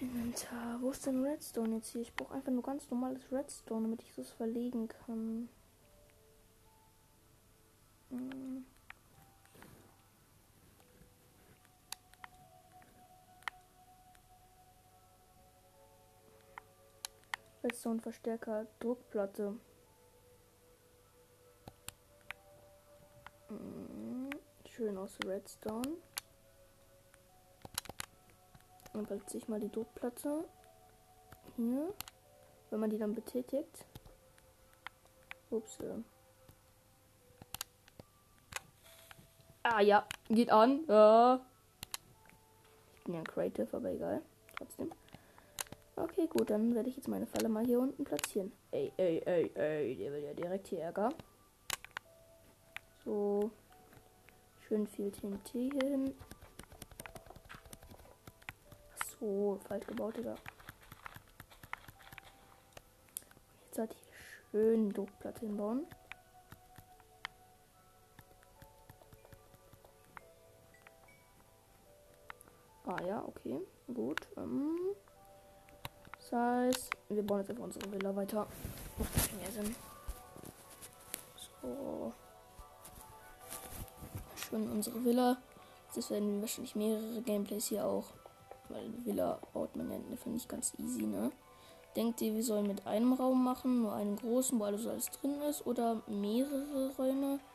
Inventar. 0.00 0.80
Wo 0.80 0.90
ist 0.90 1.06
denn 1.06 1.24
Redstone 1.24 1.76
jetzt 1.76 1.88
hier? 1.88 2.00
Ich 2.00 2.14
brauche 2.14 2.34
einfach 2.34 2.52
nur 2.52 2.62
ganz 2.62 2.90
normales 2.90 3.30
Redstone, 3.30 3.82
damit 3.82 4.02
ich 4.02 4.14
das 4.14 4.30
verlegen 4.30 4.88
kann. 4.88 5.48
Hm. 8.10 8.66
Redstone-Verstärker, 17.62 18.66
Druckplatte. 18.80 19.56
Hm. 23.48 24.30
Schön 24.68 24.96
aus 24.98 25.18
Redstone. 25.24 25.96
Dann 28.92 29.06
platziere 29.06 29.38
ich 29.42 29.48
mal 29.48 29.60
die 29.60 29.70
Druckplatte 29.70 30.48
hier. 31.56 31.94
Wenn 32.70 32.80
man 32.80 32.90
die 32.90 32.98
dann 32.98 33.14
betätigt. 33.14 33.86
Ups. 35.50 35.78
Ah 39.62 39.80
ja, 39.80 40.06
geht 40.28 40.50
an. 40.50 40.84
Ja. 40.88 41.40
Ich 42.94 43.04
bin 43.04 43.14
ja 43.14 43.20
ein 43.20 43.26
Creative, 43.26 43.68
aber 43.76 43.90
egal. 43.90 44.22
Trotzdem. 44.56 44.90
Okay, 45.96 46.26
gut, 46.28 46.48
dann 46.48 46.74
werde 46.74 46.88
ich 46.88 46.96
jetzt 46.96 47.08
meine 47.08 47.26
Falle 47.26 47.48
mal 47.48 47.64
hier 47.64 47.78
unten 47.78 48.04
platzieren. 48.04 48.52
Ey, 48.70 48.90
ey, 48.96 49.18
ey, 49.26 49.50
ey, 49.54 49.96
der 49.96 50.12
will 50.12 50.22
ja 50.22 50.32
direkt 50.32 50.68
hier 50.68 50.80
Ärger. 50.80 51.10
So. 53.04 53.50
Schön 54.66 54.86
viel 54.86 55.10
TNT 55.10 55.48
hier 55.50 55.82
hin. 55.82 56.14
So, 59.18 59.58
falsch 59.66 59.86
gebaut, 59.86 60.16
Digga. 60.16 60.36
Jetzt 63.64 63.74
sollte 63.74 63.94
ich 63.94 64.02
schön 64.50 64.90
Druckplatte 64.90 65.40
hinbauen. 65.40 65.86
Ah 72.90 72.98
ja, 73.06 73.22
okay. 73.24 73.60
Gut. 73.94 74.20
Ähm, 74.36 74.96
das 76.18 76.32
heißt, 76.32 76.90
wir 77.08 77.22
bauen 77.24 77.38
jetzt 77.38 77.50
einfach 77.50 77.64
unsere 77.64 77.92
Villa 77.92 78.16
weiter. 78.16 78.48
Macht 78.98 79.20
viel 79.20 79.38
mehr 79.38 79.50
Sinn. 79.52 79.76
So. 81.62 82.12
Schön 84.34 84.70
unsere 84.72 85.04
Villa. 85.04 85.36
Das 85.94 86.10
werden 86.10 86.40
wahrscheinlich 86.40 86.74
mehrere 86.74 87.22
Gameplays 87.22 87.66
hier 87.66 87.86
auch. 87.86 88.06
Weil 88.68 88.92
Villa 89.04 89.38
baut 89.52 89.76
man 89.76 89.88
ja 89.90 89.98
nicht 90.26 90.48
ganz 90.48 90.74
easy, 90.78 91.02
ne? 91.02 91.30
Denkt 91.94 92.20
ihr, 92.22 92.34
wir 92.34 92.42
sollen 92.42 92.66
mit 92.66 92.88
einem 92.88 93.12
Raum 93.12 93.44
machen, 93.44 93.82
nur 93.82 93.92
einen 93.92 94.16
großen, 94.16 94.58
wo 94.58 94.64
alles, 94.64 94.86
alles 94.86 95.10
drin 95.10 95.40
ist? 95.42 95.64
Oder 95.64 96.02
mehrere 96.08 96.92
Räume? 96.98 97.38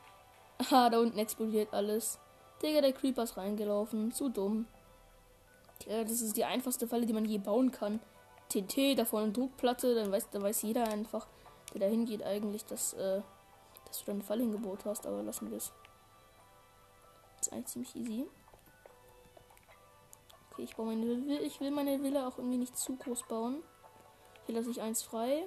Ah, 0.70 0.88
da 0.88 0.98
unten 1.00 1.18
explodiert 1.18 1.74
alles. 1.74 2.18
Digga, 2.62 2.80
der 2.80 2.94
Creeper 2.94 3.24
ist 3.24 3.36
reingelaufen. 3.36 4.10
Zu 4.12 4.30
dumm. 4.30 4.66
Ja, 5.84 6.02
das 6.02 6.20
ist 6.20 6.36
die 6.36 6.44
einfachste 6.44 6.88
Falle, 6.88 7.06
die 7.06 7.12
man 7.12 7.24
je 7.24 7.38
bauen 7.38 7.70
kann. 7.70 8.00
TT, 8.48 8.96
davor 8.96 9.20
eine 9.20 9.32
Druckplatte, 9.32 9.94
dann 9.94 10.10
weiß, 10.10 10.30
dann 10.30 10.42
weiß 10.42 10.62
jeder 10.62 10.88
einfach, 10.88 11.26
der 11.72 11.80
da 11.80 11.86
hingeht, 11.86 12.22
eigentlich, 12.22 12.64
dass, 12.64 12.94
äh, 12.94 13.20
dass 13.84 14.00
du 14.00 14.06
deine 14.06 14.22
Falle 14.22 14.42
hingebaut 14.42 14.84
hast, 14.84 15.06
aber 15.06 15.22
lassen 15.22 15.50
wir 15.50 15.58
es. 15.58 15.72
Das 17.38 17.48
ist 17.48 17.52
eigentlich 17.52 17.66
ziemlich 17.66 17.96
easy. 17.96 18.26
Okay, 20.50 20.62
ich 20.62 20.76
baue 20.76 20.86
meine 20.86 21.06
Villa. 21.06 21.40
Ich 21.42 21.60
will 21.60 21.70
meine 21.70 22.02
Villa 22.02 22.26
auch 22.26 22.38
irgendwie 22.38 22.56
nicht 22.56 22.76
zu 22.78 22.96
groß 22.96 23.24
bauen. 23.24 23.62
Hier 24.46 24.54
lasse 24.54 24.70
ich 24.70 24.80
eins 24.80 25.02
frei. 25.02 25.46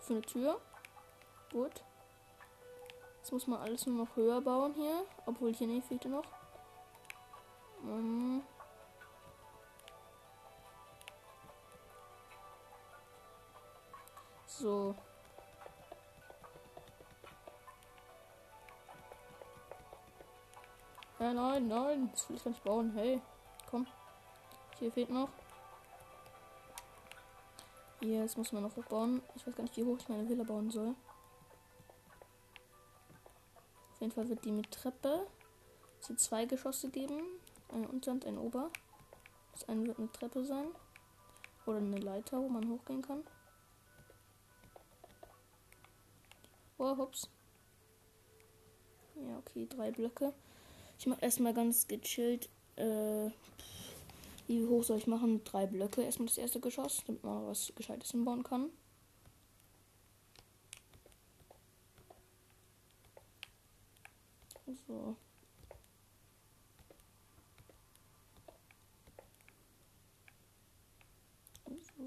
Für 0.00 0.14
eine 0.14 0.22
Tür. 0.22 0.60
Gut. 1.52 1.84
Jetzt 3.18 3.32
muss 3.32 3.46
man 3.46 3.60
alles 3.60 3.86
nur 3.86 4.04
noch 4.04 4.16
höher 4.16 4.40
bauen 4.40 4.74
hier. 4.74 5.04
Obwohl 5.26 5.54
hier 5.54 5.68
nicht 5.68 5.86
fehlt 5.86 6.04
noch. 6.06 6.39
Ähm. 7.84 8.42
So. 14.46 14.94
Ja, 21.18 21.32
nein, 21.32 21.68
nein. 21.68 22.10
Das 22.12 22.28
will 22.28 22.36
ich 22.36 22.44
nicht 22.44 22.64
bauen. 22.64 22.92
Hey, 22.94 23.20
komm. 23.70 23.86
Hier 24.78 24.90
fehlt 24.90 25.10
noch. 25.10 25.28
Hier, 28.00 28.22
jetzt 28.22 28.38
muss 28.38 28.52
man 28.52 28.62
noch 28.62 28.72
bauen. 28.88 29.22
Ich 29.34 29.46
weiß 29.46 29.54
gar 29.54 29.62
nicht, 29.62 29.76
wie 29.76 29.84
hoch 29.84 29.98
ich 29.98 30.08
meine 30.08 30.26
Villa 30.28 30.44
bauen 30.44 30.70
soll. 30.70 30.94
Auf 33.92 34.00
jeden 34.00 34.12
Fall 34.12 34.28
wird 34.28 34.44
die 34.44 34.52
mit 34.52 34.70
Treppe. 34.70 35.26
Wird 36.06 36.18
zwei 36.18 36.46
Geschosse 36.46 36.90
geben. 36.90 37.20
Ein 37.72 37.86
Unter- 37.86 38.12
und 38.12 38.26
ein 38.26 38.38
Ober. 38.38 38.70
Das 39.52 39.68
eine 39.68 39.86
wird 39.86 39.98
eine 39.98 40.12
Treppe 40.12 40.44
sein. 40.44 40.66
Oder 41.66 41.78
eine 41.78 41.98
Leiter, 41.98 42.40
wo 42.40 42.48
man 42.48 42.68
hochgehen 42.68 43.02
kann. 43.02 43.22
Oh, 46.78 46.96
hops. 46.96 47.28
Ja, 49.16 49.38
okay, 49.38 49.66
drei 49.68 49.90
Blöcke. 49.90 50.32
Ich 50.98 51.06
mache 51.06 51.20
erstmal 51.20 51.54
ganz 51.54 51.86
gechillt. 51.86 52.48
Äh, 52.76 53.30
wie 54.46 54.66
hoch 54.66 54.82
soll 54.82 54.98
ich 54.98 55.06
machen? 55.06 55.44
Drei 55.44 55.66
Blöcke. 55.66 56.02
Erstmal 56.02 56.26
das 56.26 56.38
erste 56.38 56.58
Geschoss, 56.60 57.04
damit 57.06 57.22
man 57.22 57.46
was 57.46 57.72
Gescheites 57.76 58.10
hinbauen 58.10 58.42
kann. 58.42 58.70
So. 64.86 65.16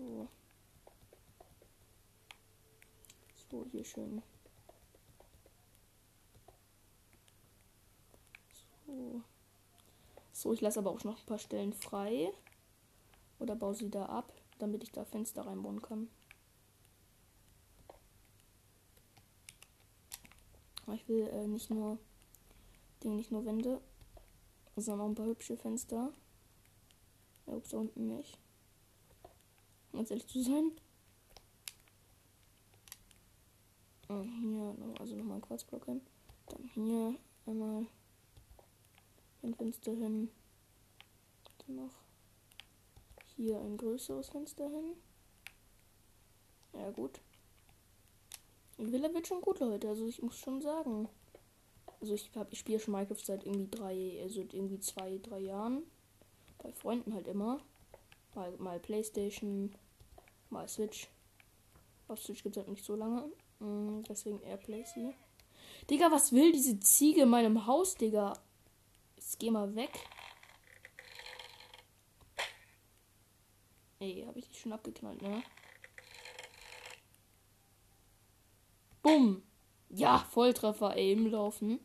So. 0.04 0.30
Hier 3.72 3.86
schön. 3.86 4.22
So. 8.86 9.22
So, 10.32 10.54
ich 10.54 10.62
lasse 10.62 10.80
aber 10.80 10.92
auch 10.92 11.04
noch 11.04 11.20
ein 11.20 11.26
paar 11.26 11.40
Stellen 11.40 11.74
frei. 11.74 12.32
Oder 13.40 13.56
baue 13.56 13.76
sie 13.76 13.90
da 13.90 14.06
ab, 14.06 14.32
damit 14.60 14.84
ich 14.84 14.92
da 14.92 15.06
Fenster 15.06 15.46
reinbauen 15.46 15.82
kann. 15.82 16.10
Aber 20.86 20.96
ich 20.96 21.08
will 21.08 21.28
äh, 21.28 21.48
nicht 21.48 21.70
nur 21.70 21.98
Ding, 23.04 23.16
nicht 23.16 23.32
nur 23.32 23.46
Wände, 23.46 23.82
sondern 24.76 25.02
auch 25.02 25.10
ein 25.10 25.16
paar 25.16 25.26
hübsche 25.26 25.58
Fenster. 25.58 26.12
Ja, 27.46 27.54
ups, 27.54 27.70
da 27.70 27.78
unten 27.78 28.08
nicht. 28.08 28.43
Ganz 29.94 30.10
ehrlich 30.10 30.28
zu 30.28 30.42
sein. 30.42 30.72
Und 34.08 34.30
hier, 34.42 34.76
also 35.00 35.16
nochmal 35.16 35.38
ein 35.38 35.42
Quarzblock 35.42 35.86
hin. 35.86 36.02
Dann 36.48 36.70
hier 36.74 37.16
einmal 37.46 37.86
ein 39.44 39.54
Fenster 39.54 39.92
hin. 39.92 40.30
Dann 41.60 41.76
noch 41.78 41.94
hier 43.36 43.60
ein 43.60 43.78
größeres 43.78 44.30
Fenster 44.30 44.68
hin. 44.70 44.96
Ja, 46.74 46.92
gut. 46.92 47.22
Die 48.78 48.92
Villa 48.92 49.14
wird 49.14 49.28
schon 49.28 49.42
gut, 49.42 49.60
Leute. 49.60 49.90
Also 49.90 50.08
ich 50.08 50.22
muss 50.22 50.38
schon 50.38 50.62
sagen. 50.62 51.08
Also 52.02 52.16
ich 52.16 52.32
ich 52.50 52.60
spiele 52.60 52.80
schon 52.80 52.94
Minecraft 52.94 53.24
seit 53.24 53.46
irgendwie 53.46 53.70
drei, 53.70 54.20
also 54.22 54.42
irgendwie 54.42 54.80
zwei, 54.80 55.20
drei 55.20 55.40
Jahren. 55.40 55.84
Bei 56.58 56.72
Freunden 56.72 57.14
halt 57.14 57.28
immer. 57.28 57.62
Mal, 58.36 58.58
mal 58.58 58.80
Playstation, 58.80 59.74
mal 60.54 60.68
Switch. 60.68 61.10
Auf 62.08 62.20
Switch 62.22 62.44
gibt 62.44 62.56
es 62.56 62.62
halt 62.62 62.70
nicht 62.70 62.86
so 62.86 62.96
lange. 62.96 63.32
Mm, 63.60 64.02
deswegen 64.08 64.42
Airplay 64.44 64.86
sie. 64.86 65.14
Digga, 65.90 66.12
was 66.12 66.32
will 66.32 66.52
diese 66.52 66.80
Ziege 66.80 67.24
in 67.24 67.30
meinem 67.30 67.68
Haus, 67.68 67.96
Digga? 67.96 68.34
Jetzt 69.16 69.40
geh 69.40 69.52
mal 69.52 69.76
weg. 69.76 69.92
Ey, 74.00 74.24
habe 74.26 74.40
ich 74.40 74.48
dich 74.50 74.60
schon 74.60 74.74
abgeknallt, 74.74 75.22
ne? 75.22 75.44
Bumm. 79.02 79.44
Ja, 79.90 80.20
Volltreffer, 80.32 80.96
ey, 80.96 81.14
im 81.14 81.28
Laufen. 81.28 81.80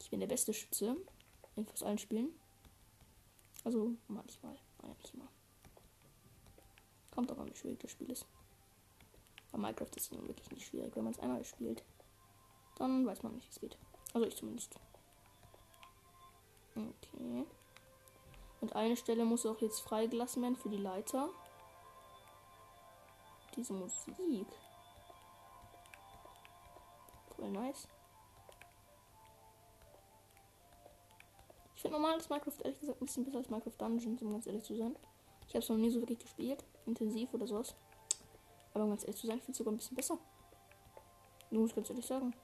Ich 0.00 0.10
bin 0.10 0.20
der 0.20 0.26
beste 0.26 0.52
Schütze 0.52 0.96
in 1.56 1.66
fast 1.66 1.82
allen 1.82 1.98
Spielen. 1.98 2.28
Also 3.64 3.92
manchmal, 4.08 4.56
naja, 4.82 4.94
Kommt 7.14 7.30
aber, 7.30 7.46
wie 7.46 7.54
schwierig 7.54 7.80
das 7.80 7.90
Spiel 7.90 8.10
ist. 8.10 8.26
Aber 9.52 9.62
Minecraft 9.62 9.90
ist 9.96 10.12
nun 10.12 10.26
wirklich 10.26 10.50
nicht 10.50 10.66
schwierig, 10.66 10.94
wenn 10.96 11.04
man 11.04 11.12
es 11.12 11.20
einmal 11.20 11.44
spielt. 11.44 11.84
Dann 12.76 13.06
weiß 13.06 13.22
man 13.22 13.34
nicht, 13.34 13.46
wie 13.46 13.50
es 13.50 13.60
geht. 13.60 13.78
Also 14.12 14.26
ich 14.26 14.36
zumindest. 14.36 14.74
Okay. 16.74 17.44
Und 18.60 18.74
eine 18.74 18.96
Stelle 18.96 19.24
muss 19.24 19.46
auch 19.46 19.60
jetzt 19.60 19.80
freigelassen 19.80 20.42
werden 20.42 20.56
für 20.56 20.70
die 20.70 20.76
Leiter. 20.76 21.28
Diese 23.54 23.72
Musik. 23.72 24.48
Voll 27.36 27.50
nice. 27.50 27.86
Ich 31.76 31.82
finde 31.82 31.98
normal 31.98 32.18
das 32.18 32.28
Minecraft 32.28 32.58
ehrlich 32.64 32.80
gesagt 32.80 33.00
ein 33.00 33.04
bisschen 33.04 33.24
besser 33.24 33.38
als 33.38 33.50
Minecraft 33.50 33.78
Dungeons, 33.78 34.22
um 34.22 34.32
ganz 34.32 34.46
ehrlich 34.46 34.64
zu 34.64 34.74
sein. 34.74 34.96
Ich 35.46 35.54
habe 35.54 35.58
es 35.62 35.68
noch 35.68 35.76
nie 35.76 35.90
so 35.90 36.00
wirklich 36.00 36.18
gespielt, 36.18 36.64
intensiv 36.86 37.32
oder 37.34 37.46
sowas. 37.46 37.74
Aber 38.72 38.84
um 38.84 38.90
ganz 38.90 39.02
ehrlich 39.02 39.20
zu 39.20 39.26
sein, 39.26 39.38
finde 39.38 39.52
ich 39.52 39.54
es 39.54 39.58
sogar 39.58 39.72
ein 39.72 39.78
bisschen 39.78 39.96
besser. 39.96 40.18
Du 41.50 41.60
musst 41.60 41.74
ganz 41.74 41.88
ehrlich 41.90 42.06
sagen. 42.06 42.34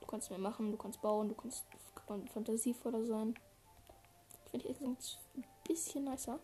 Du 0.00 0.06
kannst 0.06 0.30
mehr 0.30 0.38
machen, 0.38 0.72
du 0.72 0.76
kannst 0.76 1.00
bauen, 1.00 1.28
du 1.28 1.34
kannst 1.34 1.64
fantasievoller 2.32 3.04
sein. 3.04 3.34
Finde 4.50 4.68
ich 4.68 4.80
ehrlich 4.80 5.18
ein 5.36 5.44
bisschen 5.66 6.04
nicer. 6.04 6.40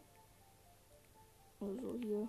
Also 1.61 1.95
hier. 2.03 2.29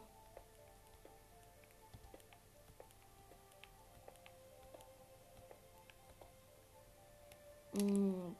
Hm, 7.77 8.35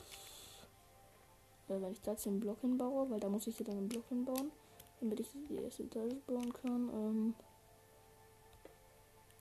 ja, 1.68 1.82
wenn 1.82 1.92
ich 1.92 2.02
da 2.02 2.12
jetzt 2.12 2.26
einen 2.26 2.40
Block 2.40 2.62
hinbaue, 2.62 3.10
weil 3.10 3.20
da 3.20 3.28
muss 3.28 3.48
ich 3.48 3.58
hier 3.58 3.66
dann 3.66 3.78
einen 3.78 3.90
Block 3.90 4.08
hinbauen, 4.08 4.52
damit 5.00 5.20
ich 5.20 5.30
die 5.50 5.56
erste 5.56 5.84
Etage 5.84 6.16
bauen 6.26 6.54
kann. 6.54 6.90
Ähm 6.90 7.36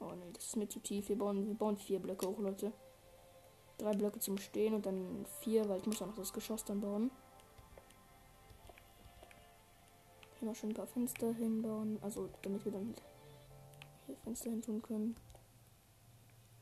oh 0.01 0.15
ne, 0.15 0.31
das 0.33 0.47
ist 0.47 0.57
mir 0.57 0.69
zu 0.69 0.81
tief. 0.81 1.09
Wir 1.09 1.19
bauen, 1.19 1.47
wir 1.47 1.55
bauen 1.55 1.77
vier 1.77 2.01
Blöcke 2.01 2.27
hoch, 2.29 2.39
Leute. 2.39 2.73
Drei 3.79 3.93
Blöcke 3.93 4.21
zum 4.21 4.39
Stehen 4.39 4.75
und 4.75 4.87
dann 4.87 5.27
vier, 5.41 5.69
weil 5.69 5.81
ich 5.81 5.87
muss 5.87 6.01
auch 6.01 6.07
noch 6.07 6.17
das 6.17 6.33
Geschoss 6.33 6.65
dann 6.65 6.81
bauen. 6.81 7.11
Hier 10.39 10.49
noch 10.49 10.55
schon 10.55 10.71
ein 10.71 10.75
paar 10.75 10.87
Fenster 10.87 11.33
hinbauen, 11.33 11.99
also 12.03 12.29
damit 12.43 12.65
wir 12.65 12.73
dann 12.73 12.95
hier 14.07 14.17
Fenster 14.17 14.51
hin 14.51 14.63
tun 14.63 14.83
können. 14.83 15.17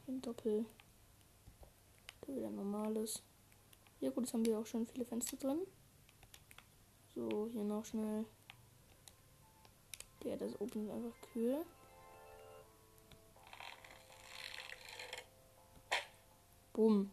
Ein 0.07 0.21
Doppel. 0.23 0.65
Da 2.23 2.35
wieder 2.35 2.51
normales. 2.51 3.23
Ja 4.01 4.11
gut, 4.11 4.25
jetzt 4.25 4.35
haben 4.35 4.45
wir 4.47 4.59
auch 4.59 4.67
schon 4.67 4.87
viele 4.87 5.05
Fenster 5.05 5.37
drin. 5.37 5.61
So, 7.15 7.49
hier 7.53 7.65
noch 7.65 7.85
schnell. 7.85 8.25
Der, 10.25 10.37
das 10.37 10.61
oben 10.61 10.87
ist 10.87 10.91
einfach 10.91 11.21
kühl. 11.33 11.65
Bumm. 16.73 17.11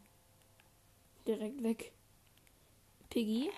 Direkt 1.27 1.63
weg. 1.63 1.91
Piggy. 3.09 3.51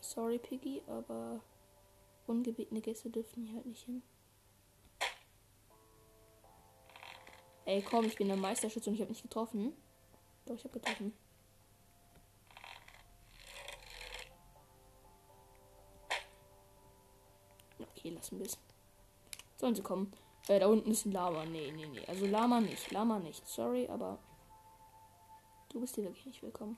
Sorry, 0.00 0.38
Piggy, 0.38 0.82
aber 0.86 1.40
ungebetene 2.26 2.80
Gäste 2.80 3.10
dürfen 3.10 3.44
hier 3.44 3.56
halt 3.56 3.66
nicht 3.66 3.84
hin. 3.84 4.02
Ey, 7.64 7.82
komm, 7.82 8.04
ich 8.04 8.16
bin 8.16 8.28
der 8.28 8.36
Meisterschütze 8.36 8.90
und 8.90 8.94
ich 8.94 9.00
habe 9.00 9.10
nicht 9.10 9.22
getroffen. 9.22 9.72
Doch, 10.44 10.54
ich 10.54 10.64
habe 10.64 10.78
getroffen. 10.78 11.12
Okay, 18.06 18.14
lassen 18.14 18.38
wir 18.38 18.46
es. 18.46 18.56
Sollen 19.56 19.74
sie 19.74 19.82
kommen. 19.82 20.12
Äh, 20.46 20.60
da 20.60 20.68
unten 20.68 20.92
ist 20.92 21.06
ein 21.06 21.12
Lama. 21.12 21.44
Nee, 21.44 21.72
nee, 21.72 21.86
nee. 21.86 22.06
Also 22.06 22.24
Lama 22.26 22.60
nicht. 22.60 22.92
Lama 22.92 23.18
nicht. 23.18 23.44
Sorry, 23.48 23.88
aber 23.88 24.18
du 25.70 25.80
bist 25.80 25.96
hier 25.96 26.04
wirklich 26.04 26.26
nicht 26.26 26.42
willkommen. 26.42 26.76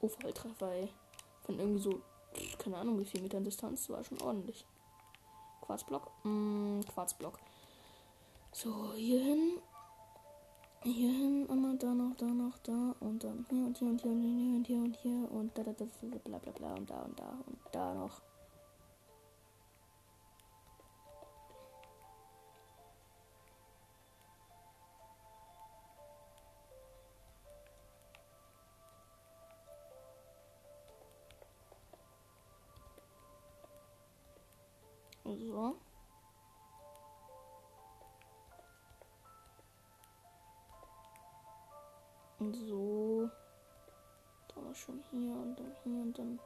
Oh, 0.00 0.06
Volltreffer, 0.06 0.70
ey. 0.70 0.92
Von 1.42 1.58
irgendwie 1.58 1.80
so, 1.80 2.00
keine 2.58 2.76
Ahnung, 2.76 3.00
wie 3.00 3.04
viel 3.04 3.20
Metern 3.20 3.42
Distanz. 3.42 3.90
War 3.90 4.04
schon 4.04 4.22
ordentlich. 4.22 4.64
Quarzblock. 5.62 6.12
Mm, 6.24 6.82
Quarzblock. 6.82 7.40
So, 8.52 8.92
hier 8.94 9.24
hin. 9.24 9.58
Hier 10.84 11.10
hin, 11.10 11.44
einmal 11.50 11.76
da 11.76 11.92
noch, 11.92 12.14
da 12.16 12.26
noch, 12.26 12.56
da 12.58 12.94
und 13.00 13.24
dann 13.24 13.44
hier 13.50 13.66
und 13.66 13.76
hier 13.76 13.88
und 13.88 14.00
hier 14.00 14.12
und 14.12 14.22
hier 14.22 14.54
und 14.54 14.66
hier 14.66 14.78
und 14.78 14.96
hier 14.96 15.32
und 15.32 15.58
da, 15.58 15.62
da, 15.64 15.72
da, 15.72 15.84
bla 16.24 16.38
bla 16.38 16.52
bla 16.52 16.74
und 16.74 16.88
da 16.88 17.00
und 17.02 17.18
da 17.18 17.30
und 17.46 17.58
da 17.72 17.94
noch. 17.94 18.20
So. 42.54 43.30
Dann 44.54 44.70
auch 44.70 44.74
schon 44.74 45.02
hier 45.10 45.32
und 45.32 45.58
dann 45.58 45.74
hier 45.84 46.00
und 46.00 46.18
dann. 46.18 46.40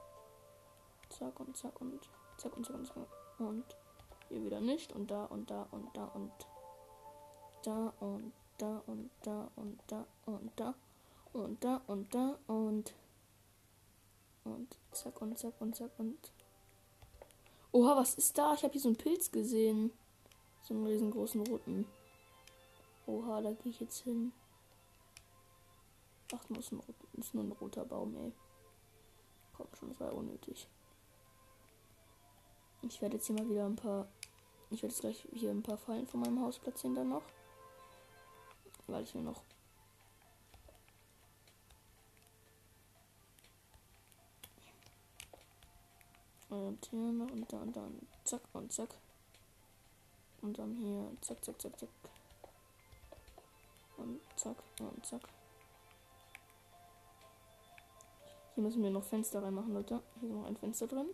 Zack 1.09 1.39
und 1.41 1.57
zack 1.57 1.81
und 1.81 2.09
zack 2.39 2.57
und 2.57 2.67
zack 2.67 2.77
und 2.77 2.87
zack. 2.87 3.07
Und 3.39 3.65
hier 4.29 4.45
wieder 4.45 4.61
nicht. 4.61 4.93
Und 4.93 5.11
da 5.11 5.25
und 5.25 5.51
da 5.51 5.67
und 5.71 5.97
da 5.97 6.05
und 6.05 6.33
da 7.65 7.93
und 8.01 8.33
da 8.59 8.83
und 8.87 9.11
da 9.23 9.51
und 9.57 9.81
da 9.87 10.07
und 10.27 10.53
da 10.57 10.75
und 11.33 11.65
da 11.65 11.81
und 11.87 12.15
da 12.15 12.39
und 12.47 12.95
und 14.45 14.77
zack 14.91 15.23
und 15.23 15.39
zack 15.39 15.55
und 15.61 15.77
zack 15.77 15.91
und 15.99 16.33
Oha, 17.75 17.97
was 17.97 18.15
ist 18.17 18.37
da? 18.37 18.53
Ich 18.53 18.65
habe 18.65 18.73
hier 18.73 18.83
so 18.83 18.89
einen 18.89 18.99
Pilz 18.99 19.31
gesehen. 19.31 19.93
So 20.63 20.75
einen 20.75 20.87
riesengroßen 20.87 21.47
roten. 21.47 21.87
Oha, 23.07 23.41
da 23.41 23.53
gehe 23.53 23.73
ich 23.73 23.81
jetzt 23.81 24.05
hin. 24.05 24.33
Ach, 26.35 26.49
muss 26.49 26.73
ist 27.19 27.35
nur 27.35 27.45
ein 27.45 27.53
roter 27.53 27.85
Baum, 27.85 28.17
ey. 28.17 28.33
Komm 29.53 29.67
schon, 29.75 29.91
das 29.91 30.01
war 30.01 30.15
unnötig. 30.15 30.67
Ich 32.83 33.01
werde 33.03 33.17
jetzt 33.17 33.27
hier 33.27 33.37
mal 33.37 33.49
wieder 33.49 33.67
ein 33.67 33.77
paar. 33.77 34.09
Ich 34.71 34.83
werde 34.83 34.95
jetzt 34.95 35.03
gleich 35.03 35.29
hier 35.33 35.51
ein 35.51 35.63
paar 35.63 35.77
Fallen 35.77 36.07
von 36.07 36.21
meinem 36.21 36.41
Haus 36.41 36.59
platzieren 36.59 36.95
dann 36.95 37.11
noch. 37.11 37.23
Weil 38.87 39.05
ich 39.05 39.15
mir 39.15 39.23
noch. 39.23 39.43
Und 46.49 46.85
hier 46.87 47.13
noch 47.13 47.31
und 47.31 47.53
dann, 47.53 47.63
und 47.63 47.77
dann 47.77 48.09
zack 48.25 48.43
und 48.53 48.73
zack. 48.73 48.95
Und 50.41 50.59
dann 50.59 50.75
hier 50.75 51.11
zack, 51.21 51.45
zack, 51.45 51.61
zack, 51.61 51.79
zack. 51.79 51.89
Und 53.97 54.21
zack 54.37 54.57
und 54.81 55.07
zack. 55.07 55.29
Hier 58.55 58.63
müssen 58.63 58.83
wir 58.83 58.91
noch 58.91 59.05
Fenster 59.05 59.43
reinmachen, 59.43 59.73
Leute. 59.73 60.01
Hier 60.21 60.29
ist 60.29 60.35
noch 60.35 60.45
ein 60.45 60.57
Fenster 60.57 60.87
drin. 60.87 61.09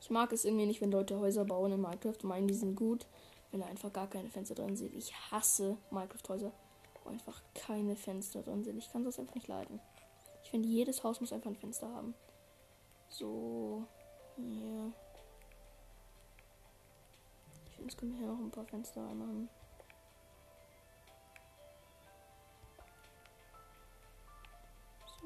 Ich 0.00 0.10
mag 0.10 0.32
es 0.32 0.44
irgendwie 0.44 0.66
nicht, 0.66 0.82
wenn 0.82 0.90
Leute 0.90 1.18
Häuser 1.18 1.46
bauen 1.46 1.72
in 1.72 1.80
Minecraft 1.80 2.18
und 2.22 2.24
meinen, 2.24 2.46
die 2.46 2.54
sind 2.54 2.76
gut, 2.76 3.06
wenn 3.50 3.60
da 3.60 3.66
einfach 3.66 3.90
gar 3.90 4.06
keine 4.06 4.28
Fenster 4.28 4.54
drin 4.54 4.76
sind. 4.76 4.94
Ich 4.94 5.14
hasse 5.30 5.78
Minecraft-Häuser, 5.90 6.52
wo 7.02 7.10
einfach 7.10 7.40
keine 7.54 7.96
Fenster 7.96 8.42
drin 8.42 8.64
sind. 8.64 8.76
Ich 8.76 8.92
kann 8.92 9.04
das 9.04 9.18
einfach 9.18 9.34
nicht 9.34 9.48
leiden. 9.48 9.80
Ich 10.42 10.50
finde, 10.50 10.68
jedes 10.68 11.02
Haus 11.02 11.22
muss 11.22 11.32
einfach 11.32 11.48
ein 11.48 11.56
Fenster 11.56 11.88
haben. 11.88 12.14
So, 13.08 13.84
hier. 14.36 14.92
Ich 17.66 17.76
finde, 17.76 17.88
es 17.88 17.96
können 17.96 18.12
wir 18.12 18.18
hier 18.18 18.28
noch 18.28 18.38
ein 18.38 18.50
paar 18.50 18.66
Fenster 18.66 19.02
reinmachen. 19.02 19.48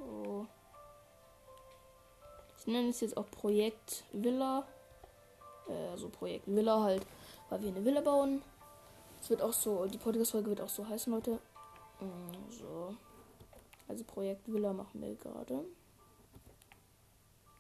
So. 0.08 0.46
Ich 2.58 2.66
nenne 2.66 2.88
es 2.88 3.00
jetzt 3.00 3.16
auch 3.16 3.30
Projekt 3.30 4.04
Villa. 4.12 4.66
Äh, 5.68 5.88
also 5.88 6.08
Projekt 6.08 6.46
Villa 6.46 6.82
halt, 6.82 7.06
weil 7.48 7.62
wir 7.62 7.68
eine 7.68 7.84
Villa 7.84 8.00
bauen. 8.00 8.42
Es 9.20 9.30
wird 9.30 9.42
auch 9.42 9.52
so, 9.52 9.86
die 9.86 9.98
Podcast-Folge 9.98 10.50
wird 10.50 10.60
auch 10.60 10.68
so 10.68 10.86
heißen, 10.86 11.12
Leute. 11.12 11.38
Mm, 12.00 12.50
so. 12.50 12.94
Also 13.88 14.04
Projekt 14.04 14.50
Villa 14.52 14.72
machen 14.72 15.00
wir 15.00 15.14
gerade. 15.16 15.64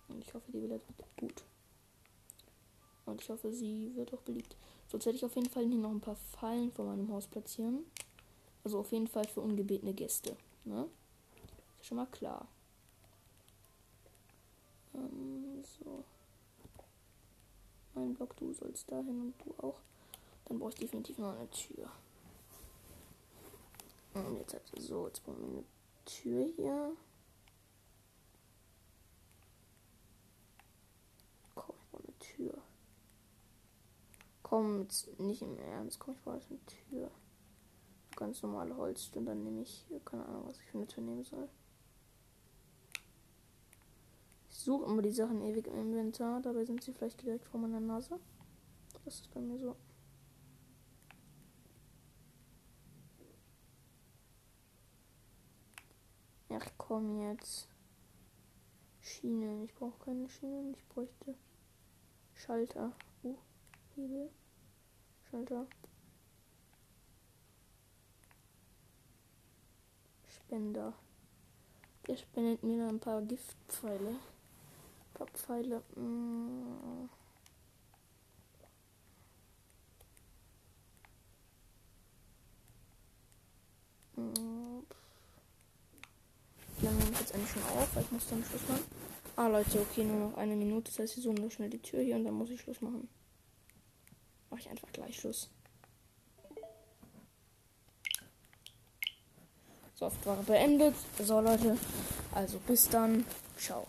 Und 0.08 0.24
ich 0.24 0.32
hoffe, 0.32 0.50
die 0.52 0.62
Villa 0.62 0.74
wird 0.74 1.16
gut. 1.16 1.44
Und 3.06 3.20
ich 3.20 3.28
hoffe, 3.30 3.52
sie 3.52 3.92
wird 3.94 4.12
auch 4.14 4.20
beliebt. 4.20 4.56
Sonst 4.86 5.06
werde 5.06 5.16
ich 5.16 5.24
auf 5.24 5.34
jeden 5.34 5.50
Fall 5.50 5.64
hier 5.64 5.78
noch 5.78 5.90
ein 5.90 6.00
paar 6.00 6.16
Fallen 6.16 6.70
vor 6.72 6.84
meinem 6.84 7.10
Haus 7.12 7.26
platzieren. 7.26 7.84
Also 8.64 8.78
auf 8.78 8.92
jeden 8.92 9.06
Fall 9.06 9.26
für 9.26 9.40
ungebetene 9.40 9.94
Gäste. 9.94 10.36
Ne? 10.64 10.86
Schon 11.88 11.96
mal 11.96 12.06
klar. 12.06 12.46
Ähm, 14.92 15.64
so. 15.64 16.04
Ein 17.94 18.12
Block, 18.12 18.36
du 18.36 18.52
sollst 18.52 18.92
dahin 18.92 19.22
und 19.22 19.34
du 19.42 19.54
auch. 19.66 19.80
Dann 20.44 20.58
brauche 20.58 20.68
ich 20.72 20.80
definitiv 20.80 21.16
noch 21.16 21.34
eine 21.34 21.48
Tür. 21.48 21.90
Und 24.12 24.36
jetzt 24.36 24.52
halt 24.52 24.64
so, 24.76 25.06
jetzt 25.06 25.24
brauchen 25.24 25.40
wir 25.40 25.48
eine 25.48 25.64
Tür 26.04 26.44
hier. 26.56 26.96
Komm, 31.54 31.74
ich 31.74 31.90
brauche 31.90 32.02
eine 32.04 32.18
Tür. 32.18 32.62
Komm, 34.42 34.82
jetzt 34.82 35.18
nicht 35.18 35.40
im 35.40 35.56
Ernst. 35.58 35.98
Komm, 35.98 36.16
ich 36.16 36.20
brauche 36.20 36.42
eine 36.50 36.66
Tür. 36.66 37.10
Ganz 38.14 38.42
normale 38.42 38.76
Holz. 38.76 39.10
Und 39.14 39.24
dann 39.24 39.42
nehme 39.42 39.62
ich, 39.62 39.86
keine 40.04 40.26
Ahnung, 40.26 40.48
was 40.48 40.58
ich 40.58 40.66
für 40.66 40.76
eine 40.76 40.86
Tür 40.86 41.02
nehmen 41.02 41.24
soll. 41.24 41.48
Ich 44.50 44.57
suche 44.68 44.84
immer 44.84 45.00
die 45.00 45.10
Sachen 45.10 45.40
ewig 45.40 45.66
im 45.66 45.78
Inventar. 45.78 46.42
Dabei 46.42 46.62
sind 46.66 46.82
sie 46.82 46.92
vielleicht 46.92 47.22
direkt 47.22 47.46
vor 47.46 47.58
meiner 47.58 47.80
Nase. 47.80 48.20
Das 49.02 49.14
ist 49.14 49.32
bei 49.32 49.40
mir 49.40 49.58
so. 49.58 49.74
Ach 56.50 56.70
komm 56.76 57.18
jetzt. 57.22 57.70
Schienen. 59.00 59.64
Ich 59.64 59.74
brauche 59.74 60.04
keine 60.04 60.28
Schienen. 60.28 60.74
Ich 60.74 60.86
bräuchte 60.88 61.34
Schalter. 62.34 62.92
Uh, 63.22 63.38
Hebel. 63.94 64.28
Schalter. 65.30 65.66
Spender. 70.26 70.92
Der 72.06 72.16
spendet 72.16 72.62
mir 72.62 72.84
dann 72.84 72.96
ein 72.96 73.00
paar 73.00 73.22
Giftpfeile. 73.22 74.16
Pfeile. 75.26 75.82
Mm. 75.96 77.08
Mm. 84.16 84.86
Dann 86.80 86.96
nehme 86.96 87.10
ich 87.12 87.20
jetzt 87.20 87.34
eigentlich 87.34 87.50
schon 87.50 87.62
auf, 87.62 87.88
weil 87.94 88.02
ich 88.04 88.12
muss 88.12 88.28
dann 88.28 88.44
Schluss 88.44 88.68
machen. 88.68 88.84
Ah 89.36 89.48
Leute, 89.48 89.80
okay, 89.80 90.04
nur 90.04 90.30
noch 90.30 90.36
eine 90.36 90.54
Minute. 90.54 90.90
Das 90.90 90.98
heißt, 91.00 91.16
wir 91.16 91.22
suchen 91.22 91.36
nur 91.36 91.50
schnell 91.50 91.70
die 91.70 91.82
Tür 91.82 92.00
hier 92.00 92.16
und 92.16 92.24
dann 92.24 92.34
muss 92.34 92.50
ich 92.50 92.60
Schluss 92.60 92.80
machen. 92.80 93.08
Mache 94.50 94.60
ich 94.60 94.70
einfach 94.70 94.90
gleich 94.92 95.18
Schluss. 95.18 95.50
Software 99.98 100.36
beendet. 100.46 100.94
So 101.20 101.40
Leute, 101.40 101.76
also 102.32 102.58
bis 102.60 102.88
dann. 102.88 103.24
Ciao. 103.56 103.88